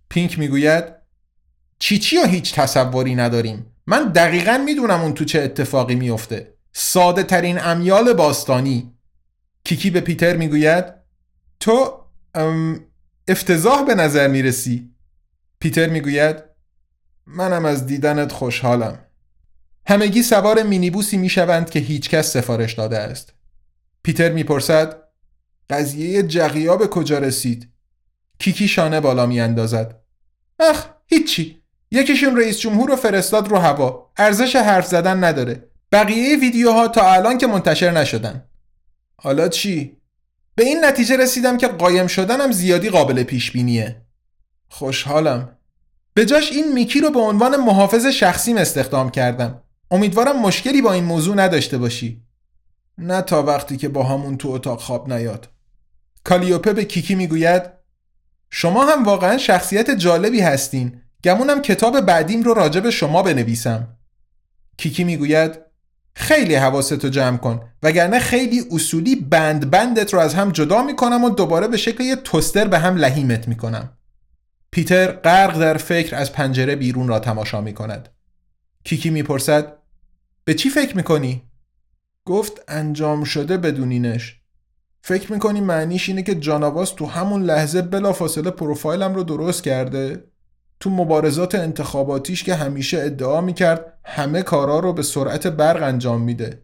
[0.10, 0.84] پینک می‌گوید
[1.80, 7.24] چی چی و هیچ تصوری نداریم؟ من دقیقا می‌دونم اون تو چه اتفاقی میفته ساده
[7.24, 8.94] ترین امیال باستانی.
[9.64, 10.86] کیکی به پیتر می‌گوید
[11.60, 12.04] تو
[13.28, 14.90] افتضاح به نظر می‌رسی.
[15.60, 16.36] پیتر می‌گوید
[17.26, 19.00] منم از دیدنت خوشحالم.
[19.88, 23.34] همگی سوار مینیبوسی می‌شوند که هیچکس سفارش داده است.
[24.04, 25.04] پیتر می‌پرسد
[25.70, 27.70] قضیه جقیا به کجا رسید؟
[28.40, 30.02] کیکی شانه بالا میاندازد.
[30.60, 31.57] اخ هیچی.
[31.92, 34.12] یکیشون رئیس جمهور رو فرستاد رو هوا.
[34.18, 35.70] ارزش حرف زدن نداره.
[35.92, 38.44] بقیه ویدیوها تا الان که منتشر نشدن.
[39.22, 39.98] حالا چی؟
[40.56, 44.02] به این نتیجه رسیدم که قایم شدنم زیادی قابل پیش بینیه
[44.70, 45.58] خوشحالم.
[46.14, 49.62] به جاش این میکی رو به عنوان محافظ شخصیم استخدام کردم.
[49.92, 52.24] امیدوارم مشکلی با این موضوع نداشته باشی.
[52.98, 55.50] نه تا وقتی که با همون تو اتاق خواب نیاد.
[56.24, 57.64] کالیوپه به کیکی می‌گوید
[58.50, 61.02] شما هم واقعا شخصیت جالبی هستین.
[61.24, 63.98] گمونم کتاب بعدیم رو راجع به شما بنویسم
[64.78, 65.60] کیکی می‌گوید
[66.16, 71.30] خیلی حواستو جمع کن وگرنه خیلی اصولی بند بندت رو از هم جدا می‌کنم و
[71.30, 73.98] دوباره به شکل یه توستر به هم لحیمت می‌کنم
[74.72, 78.10] پیتر غرق در فکر از پنجره بیرون را تماشا می‌کند
[78.84, 79.78] کیکی می‌پرسد
[80.44, 81.44] به چی فکر می‌کنی؟
[82.26, 84.42] گفت انجام شده بدونینش
[85.02, 90.24] فکر می‌کنی معنیش اینه که جانواز تو همون لحظه بلافاصله پروفایلم رو درست کرده؟
[90.80, 96.62] تو مبارزات انتخاباتیش که همیشه ادعا می‌کرد همه کارا رو به سرعت برق انجام میده.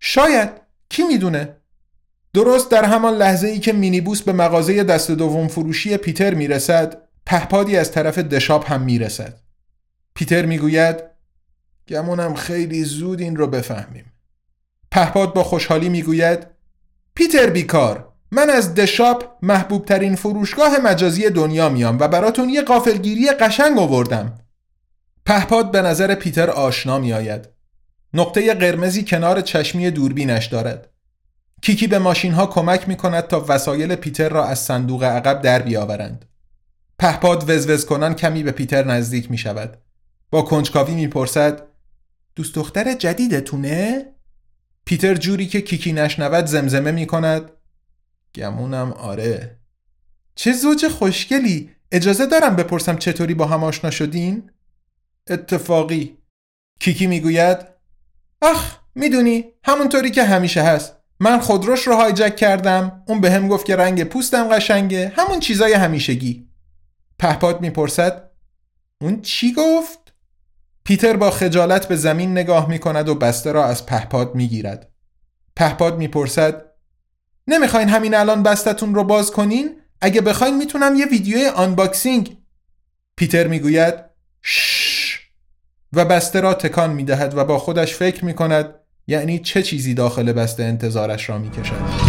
[0.00, 0.50] شاید
[0.88, 1.56] کی می‌دونه؟
[2.34, 7.76] درست در همان لحظه ای که مینیبوس به مغازه دست دوم فروشی پیتر می‌رسد پهپادی
[7.76, 9.34] از طرف دشاب هم می‌رسد.
[10.14, 10.96] پیتر می‌گوید
[11.88, 14.12] گمونم خیلی زود این رو بفهمیم.
[14.90, 16.46] پهپاد با خوشحالی می‌گوید
[17.14, 18.05] پیتر بیکار!
[18.30, 24.38] من از دشاپ محبوب ترین فروشگاه مجازی دنیا میام و براتون یه قافلگیری قشنگ آوردم.
[25.26, 27.48] پهپاد به نظر پیتر آشنا می آید.
[28.14, 30.90] نقطه قرمزی کنار چشمی دوربینش دارد.
[31.62, 35.62] کیکی به ماشین ها کمک می کند تا وسایل پیتر را از صندوق عقب در
[35.62, 36.24] بیاورند.
[36.98, 39.78] پهپاد وزوز کنان کمی به پیتر نزدیک می شود.
[40.30, 41.62] با کنجکاوی می پرسد
[42.36, 44.06] دوست دختر جدیدتونه؟
[44.84, 47.50] پیتر جوری که کیکی نشنود زمزمه می کند
[48.36, 49.58] گمونم آره.
[50.34, 51.70] چه زوج خوشگلی!
[51.92, 54.50] اجازه دارم بپرسم چطوری با هم آشنا شدین؟
[55.30, 56.18] اتفاقی.
[56.80, 57.58] کیکی می‌گوید
[58.42, 60.96] اخ می‌دونی همونطوری که همیشه هست.
[61.20, 65.72] من خودروش رو هایجک کردم اون به هم گفت که رنگ پوستم قشنگه همون چیزای
[65.72, 66.48] همیشگی.
[67.18, 68.30] پهپاد می‌پرسد
[69.00, 69.98] اون چی گفت؟
[70.84, 74.92] پیتر با خجالت به زمین نگاه می‌کند و بسته را از پهپاد می‌گیرد.
[75.56, 76.65] پهپاد می‌پرسد
[77.48, 82.36] نمی‌خواین همین الان بستتون رو باز کنین؟ اگه بخواین می‌تونم یه ویدیوی آنباکسینگ
[83.16, 83.94] پیتر می‌گوید
[84.42, 85.20] شش
[85.92, 88.74] و بسته را تکان می‌دهد و با خودش فکر می‌کند
[89.06, 92.05] یعنی چه چیزی داخل بسته انتظارش را می‌کشد.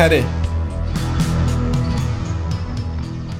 [0.00, 0.24] بالاخره.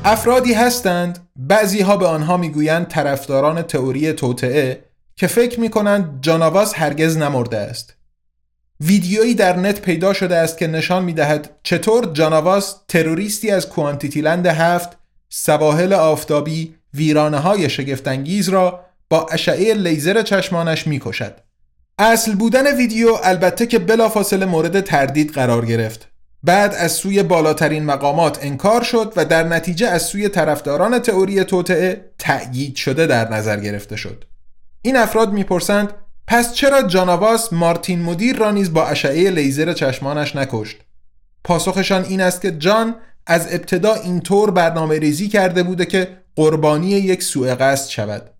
[0.05, 4.85] افرادی هستند بعضی ها به آنها می‌گویند طرفداران تئوری توطعه
[5.17, 7.95] که فکر می‌کنند جاناواس هرگز نمرده است.
[8.81, 14.99] ویدیویی در نت پیدا شده است که نشان می‌دهد چطور جاناواس تروریستی از کوانتیتیلند هفت
[15.29, 18.81] سواحل آفتابی ویرانه های شگفتانگیز را
[19.11, 21.35] با اشعه لیزر چشمانش می‌کشد.
[21.99, 26.10] اصل بودن ویدیو البته که بلافاصله مورد تردید قرار گرفت.
[26.43, 32.11] بعد از سوی بالاترین مقامات انکار شد و در نتیجه از سوی طرفداران تئوری توطعه
[32.19, 34.25] تأیید شده در نظر گرفته شد.
[34.83, 35.93] این افراد می‌پرسند
[36.27, 40.77] پس چرا جاناواس مارتین مدیر را نیز با اشعه لیزر چشمانش نکشت؟
[41.45, 42.95] پاسخشان این است که جان
[43.27, 48.31] از ابتدا اینطور برنامه ریزی کرده بوده که قربانی یک سوء قصد شود.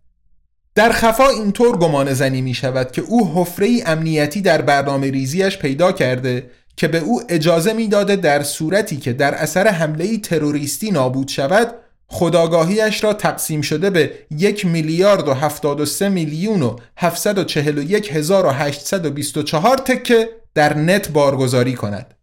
[0.75, 5.93] در خفا اینطور گمان زنی می شود که او حفره امنیتی در برنامه ریزیش پیدا
[5.93, 11.75] کرده که به او اجازه می‌داده در صورتی که در اثر حمله تروریستی نابود شود
[12.07, 17.45] خداگاهیش را تقسیم شده به یک میلیارد و هفتاد و سه میلیون و هفتصد و
[17.45, 22.15] چهل و یک هزار و هشتصد و بیست و چهار تکه در نت بارگذاری کند.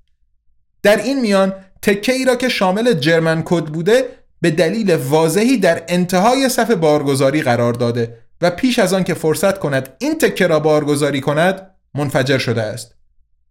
[0.83, 4.05] در این میان تکه ای را که شامل جرمن کد بوده
[4.41, 9.59] به دلیل واضحی در انتهای صف بارگذاری قرار داده و پیش از آن که فرصت
[9.59, 12.95] کند این تکه را بارگذاری کند منفجر شده است.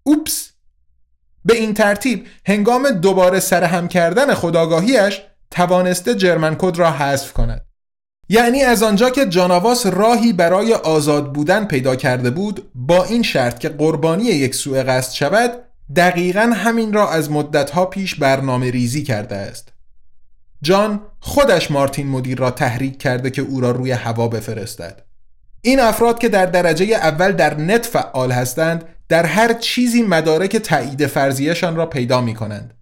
[0.03, 0.56] اوپس!
[1.47, 7.63] به این ترتیب هنگام دوباره سرهم کردن خداگاهیش توانسته جرمن کد را حذف کند.
[8.29, 13.59] یعنی از آنجا که جاناواس راهی برای آزاد بودن پیدا کرده بود با این شرط
[13.59, 15.51] که قربانی یک سوء قصد شود
[15.97, 19.73] دقیقا همین را از مدتها پیش برنامه ریزی کرده است.
[20.63, 25.03] جان خودش مارتین مدیر را تحریک کرده که او را روی هوا بفرستد.
[25.63, 31.07] این افراد که در درجه اول در نت فعال هستند در هر چیزی مدارک تایید
[31.07, 32.75] فرضیشان را پیدا می کنند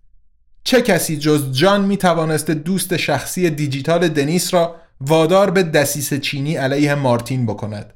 [0.64, 6.56] چه کسی جز جان می توانست دوست شخصی دیجیتال دنیس را وادار به دسیس چینی
[6.56, 7.94] علیه مارتین بکند؟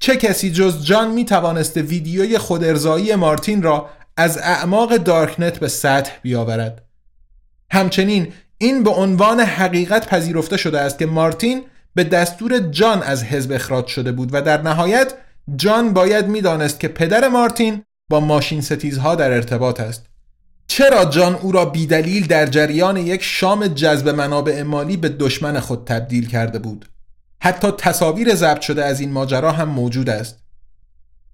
[0.00, 6.12] چه کسی جز جان می توانست ویدیوی خودارضایی مارتین را از اعماق دارکنت به سطح
[6.22, 6.82] بیاورد؟
[7.70, 11.62] همچنین این به عنوان حقیقت پذیرفته شده است که مارتین
[11.94, 15.14] به دستور جان از حزب اخراج شده بود و در نهایت
[15.56, 20.06] جان باید می‌دانست که پدر مارتین با ماشین ستیزها در ارتباط است.
[20.66, 25.84] چرا جان او را بیدلیل در جریان یک شام جذب منابع مالی به دشمن خود
[25.84, 26.86] تبدیل کرده بود؟
[27.42, 30.38] حتی تصاویر ضبط شده از این ماجرا هم موجود است.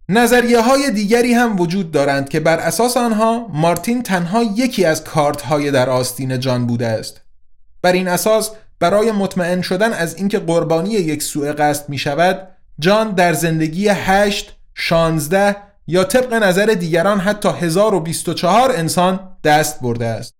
[0.08, 5.42] نظریه های دیگری هم وجود دارند که بر اساس آنها مارتین تنها یکی از کارت
[5.42, 7.20] های در آستین جان بوده است.
[7.82, 8.50] بر این اساس
[8.80, 12.48] برای مطمئن شدن از اینکه قربانی یک سوء قصد می شود
[12.80, 15.56] جان در زندگی هشت، شانزده
[15.86, 20.34] یا طبق نظر دیگران حتی 1024 انسان دست برده است.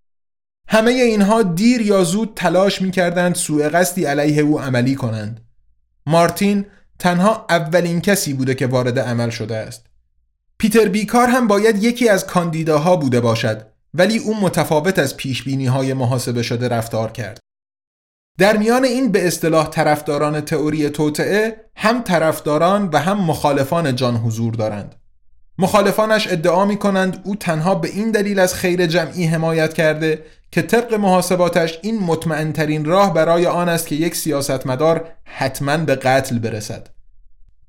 [0.68, 5.40] همه اینها دیر یا زود تلاش می کردند سوء قصدی علیه او عملی کنند.
[6.06, 6.66] مارتین
[6.98, 9.86] تنها اولین کسی بوده که وارد عمل شده است.
[10.58, 15.94] پیتر بیکار هم باید یکی از کاندیداها بوده باشد ولی او متفاوت از پیش های
[15.94, 17.40] محاسبه شده رفتار کرد.
[18.40, 24.54] در میان این به اصطلاح طرفداران تئوری توطعه هم طرفداران و هم مخالفان جان حضور
[24.54, 24.94] دارند.
[25.58, 30.62] مخالفانش ادعا می کنند او تنها به این دلیل از خیر جمعی حمایت کرده که
[30.62, 36.38] طبق محاسباتش این مطمئن ترین راه برای آن است که یک سیاستمدار حتما به قتل
[36.38, 36.88] برسد.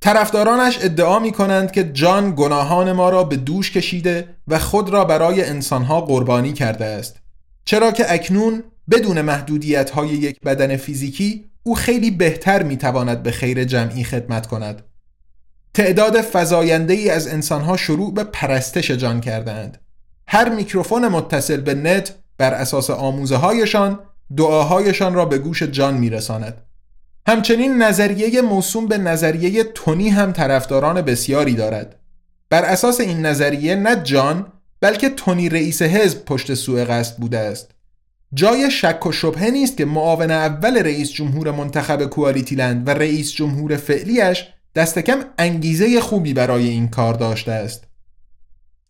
[0.02, 5.06] طرفدارانش ادعا می کنند که جان گناهان ما را به دوش کشیده و خود را
[5.06, 7.16] برای انسانها قربانی کرده است.
[7.66, 13.32] چرا که اکنون بدون محدودیت های یک بدن فیزیکی او خیلی بهتر می تواند به
[13.32, 14.82] خیر جمعی خدمت کند.
[15.74, 19.78] تعداد فزاینده ای از انسانها شروع به پرستش جان کردند.
[20.28, 24.00] هر میکروفون متصل به نت بر اساس آموزه هایشان
[24.38, 26.62] دعاهایشان را به گوش جان میرساند.
[27.28, 31.96] همچنین نظریه موسوم به نظریه تونی هم طرفداران بسیاری دارد.
[32.50, 34.48] بر اساس این نظریه نه جان
[34.82, 37.72] بلکه تونی رئیس حزب پشت سوء قصد بوده است.
[38.34, 43.78] جای شک و شبهه نیست که معاون اول رئیس جمهور منتخب کوالیتیلند و رئیس جمهور
[43.78, 47.84] فعلیش دست کم انگیزه خوبی برای این کار داشته است.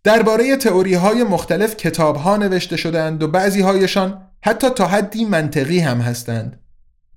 [0.03, 5.79] درباره تئوری های مختلف کتاب ها نوشته شدند و بعضی هایشان حتی تا حدی منطقی
[5.79, 6.59] هم هستند.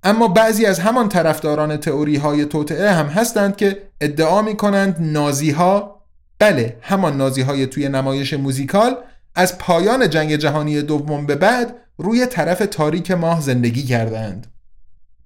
[0.03, 2.45] اما بعضی از همان طرفداران تئوری های
[2.85, 4.95] هم هستند که ادعا می کنند
[6.39, 8.97] بله همان نازی های توی نمایش موزیکال
[9.35, 14.47] از پایان جنگ جهانی دوم به بعد روی طرف تاریک ماه زندگی کردند.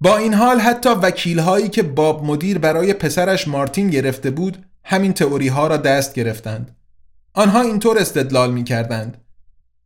[0.00, 5.12] با این حال حتی وکیل هایی که باب مدیر برای پسرش مارتین گرفته بود همین
[5.12, 6.76] تئوری ها را دست گرفتند.
[7.34, 9.24] آنها اینطور استدلال می کردند.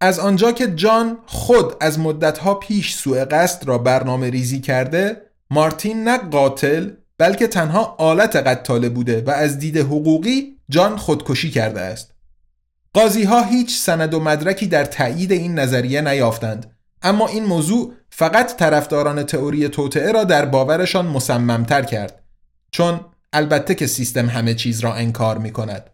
[0.01, 6.05] از آنجا که جان خود از مدتها پیش سوء قصد را برنامه ریزی کرده مارتین
[6.05, 12.15] نه قاتل بلکه تنها آلت قتاله بوده و از دید حقوقی جان خودکشی کرده است
[12.93, 16.74] قاضی ها هیچ سند و مدرکی در تایید این نظریه نیافتند
[17.05, 22.23] اما این موضوع فقط طرفداران تئوری توطعه را در باورشان مصممتر کرد
[22.71, 23.01] چون
[23.33, 25.91] البته که سیستم همه چیز را انکار می کند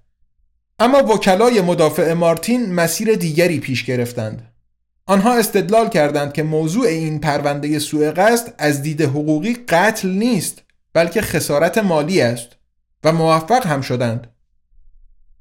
[0.79, 4.53] اما وکلای مدافع مارتین مسیر دیگری پیش گرفتند.
[5.07, 11.21] آنها استدلال کردند که موضوع این پرونده سوء قصد از دید حقوقی قتل نیست بلکه
[11.21, 12.49] خسارت مالی است
[13.05, 14.27] و موفق هم شدند.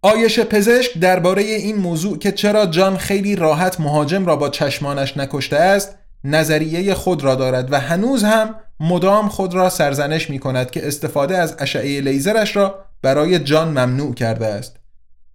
[0.02, 5.56] آیش پزشک درباره این موضوع که چرا جان خیلی راحت مهاجم را با چشمانش نکشته
[5.56, 10.88] است نظریه خود را دارد و هنوز هم مدام خود را سرزنش می کند که
[10.88, 14.78] استفاده از اشعه لیزرش را برای جان ممنوع کرده است.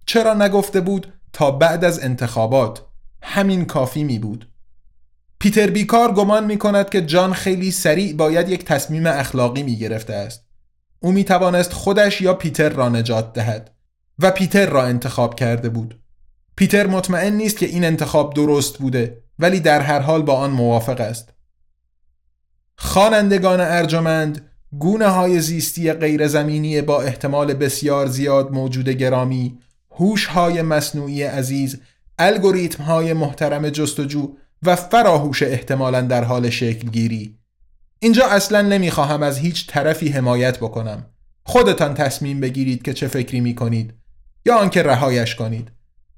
[0.05, 2.81] چرا نگفته بود تا بعد از انتخابات؟
[3.21, 4.49] همین کافی می بود
[5.39, 10.13] پیتر بیکار گمان می کند که جان خیلی سریع باید یک تصمیم اخلاقی می گرفته
[10.13, 10.45] است.
[10.99, 13.74] او می توانست خودش یا پیتر را نجات دهد.
[14.19, 15.99] و پیتر را انتخاب کرده بود.
[16.55, 21.01] پیتر مطمئن نیست که این انتخاب درست بوده ولی در هر حال با آن موافق
[21.01, 21.33] است.
[22.77, 24.49] خوانندگان ارجمند
[24.79, 29.59] گونه های زیستی غیرزمینی با احتمال بسیار زیاد موجود گرامی
[29.91, 31.81] هوش های مصنوعی عزیز
[32.19, 37.37] الگوریتم های محترم جستجو و فراهوش احتمالا در حال شکل گیری
[37.99, 41.05] اینجا اصلا نمی‌خواهم از هیچ طرفی حمایت بکنم.
[41.43, 43.93] خودتان تصمیم بگیرید که چه فکری می کنید
[44.45, 45.71] یا آنکه رهایش کنید.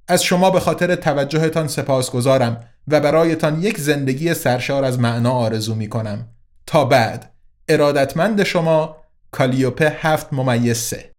[0.08, 5.90] از شما به خاطر توجهتان سپاسگزارم و برایتان یک زندگی سرشار از معنا آرزو می
[5.90, 6.28] کنم
[6.66, 7.34] تا بعد
[7.68, 8.98] ارادتمند شما
[9.32, 11.12] کالیوپه هفت ممیز سه.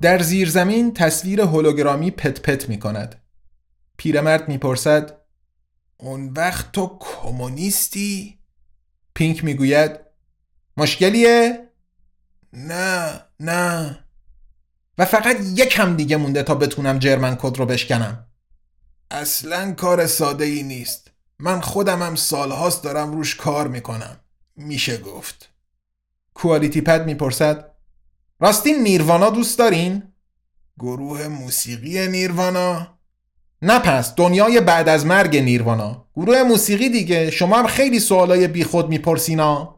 [0.00, 3.22] در زیر زمین تصویر هولوگرامی پت پت می کند.
[3.96, 5.20] پیرمرد می‌پرسد
[5.96, 8.38] اون وقت تو کمونیستی؟
[9.14, 10.00] پینک می‌گوید
[10.76, 11.68] مشکلیه؟
[12.52, 13.98] نه نه
[14.98, 18.26] و فقط یک هم دیگه مونده تا بتونم جرمن کد رو بشکنم
[19.10, 24.20] اصلا کار ساده ای نیست من خودم هم سالهاست دارم روش کار می‌کنم
[24.56, 25.48] میشه گفت
[26.34, 27.77] کوالیتی پد می‌پرسد
[28.40, 30.02] راستی نیروانا دوست دارین؟
[30.78, 32.98] گروه موسیقی نیروانا؟
[33.62, 38.88] نه پس دنیای بعد از مرگ نیروانا گروه موسیقی دیگه شما هم خیلی سوالای بیخود
[38.88, 39.74] میپرسینا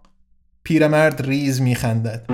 [0.63, 2.27] پیرمرد ریز میخندد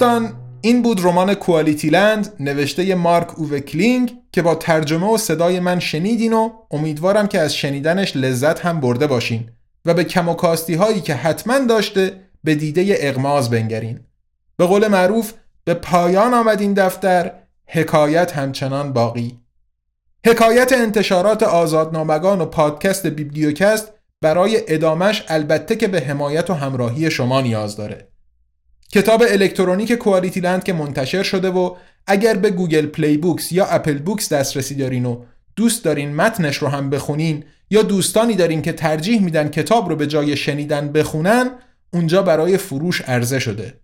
[0.00, 5.60] دوستان این بود رمان کوالیتی لند نوشته مارک اووه کلینگ که با ترجمه و صدای
[5.60, 9.50] من شنیدین و امیدوارم که از شنیدنش لذت هم برده باشین
[9.84, 14.00] و به کم و کاستی هایی که حتما داشته به دیده اغماض بنگرین.
[14.56, 15.32] به قول معروف
[15.64, 17.32] به پایان آمد این دفتر
[17.66, 19.40] حکایت همچنان باقی.
[20.26, 27.40] حکایت انتشارات آزادنامگان و پادکست بیبلیوکست برای ادامش البته که به حمایت و همراهی شما
[27.40, 28.09] نیاز داره.
[28.92, 31.74] کتاب الکترونیک کوالیتی لند که منتشر شده و
[32.06, 35.22] اگر به گوگل پلی بوکس یا اپل بوکس دسترسی دارین و
[35.56, 40.06] دوست دارین متنش رو هم بخونین یا دوستانی دارین که ترجیح میدن کتاب رو به
[40.06, 41.50] جای شنیدن بخونن
[41.92, 43.74] اونجا برای فروش عرضه شده.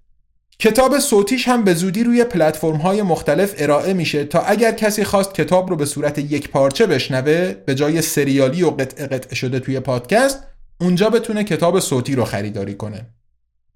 [0.58, 5.34] کتاب صوتیش هم به زودی روی پلتفرم های مختلف ارائه میشه تا اگر کسی خواست
[5.34, 9.80] کتاب رو به صورت یک پارچه بشنوه به جای سریالی و قطعه قطعه شده توی
[9.80, 10.42] پادکست
[10.80, 13.06] اونجا بتونه کتاب صوتی رو خریداری کنه.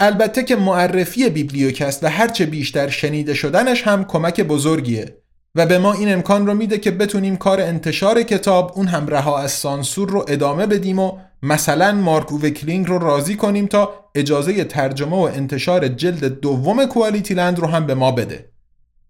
[0.02, 5.16] البته که معرفی بیبلیوکست و هرچه بیشتر شنیده شدنش هم کمک بزرگیه
[5.54, 9.38] و به ما این امکان رو میده که بتونیم کار انتشار کتاب اون هم رها
[9.38, 15.16] از سانسور رو ادامه بدیم و مثلا مارک اووکلینگ رو راضی کنیم تا اجازه ترجمه
[15.16, 18.50] و انتشار جلد دوم کوالیتی لند رو هم به ما بده.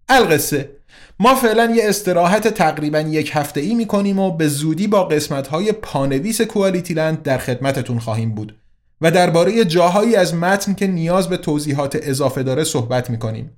[0.09, 0.69] القصه.
[1.19, 5.71] ما فعلا یه استراحت تقریبا یک هفته ای می‌کنیم و به زودی با قسمت های
[5.71, 8.60] پانویس کوالیتی لند در خدمتتون خواهیم بود.
[9.01, 13.57] و درباره جاهایی از متن که نیاز به توضیحات اضافه داره صحبت می‌کنیم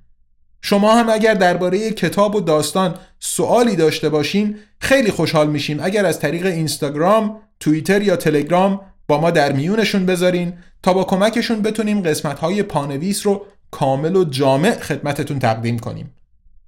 [0.60, 6.20] شما هم اگر درباره کتاب و داستان سوالی داشته باشین خیلی خوشحال میشیم اگر از
[6.20, 12.38] طریق اینستاگرام، توییتر یا تلگرام با ما در میونشون بذارین تا با کمکشون بتونیم قسمت
[12.38, 16.10] های پانویس رو کامل و جامع خدمتتون تقدیم کنیم.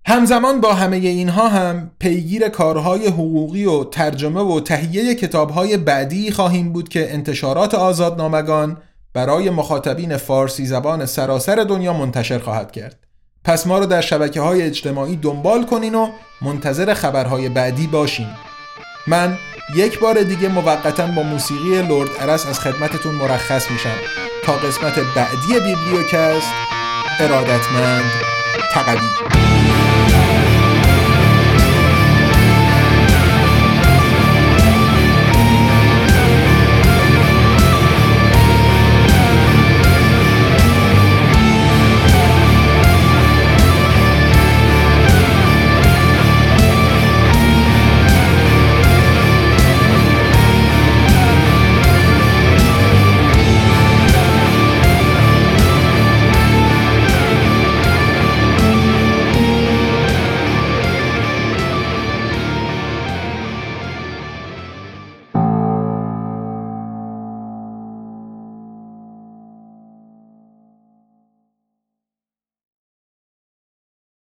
[0.09, 6.73] همزمان با همه اینها هم پیگیر کارهای حقوقی و ترجمه و تهیه کتابهای بعدی خواهیم
[6.73, 8.77] بود که انتشارات آزادنامگان
[9.15, 12.99] برای مخاطبین فارسی زبان سراسر دنیا منتشر خواهد کرد.
[13.45, 16.09] پس ما رو در شبکه های اجتماعی دنبال کنین و
[16.43, 18.29] منتظر خبرهای بعدی باشین.
[19.07, 19.37] من
[19.77, 23.97] یک بار دیگه موقتا با موسیقی لورد ارس از خدمتتون مرخص میشم.
[24.45, 26.53] تا قسمت بعدی بیبلیوکست
[27.21, 28.11] ارادتمند
[28.73, 29.46] تقوی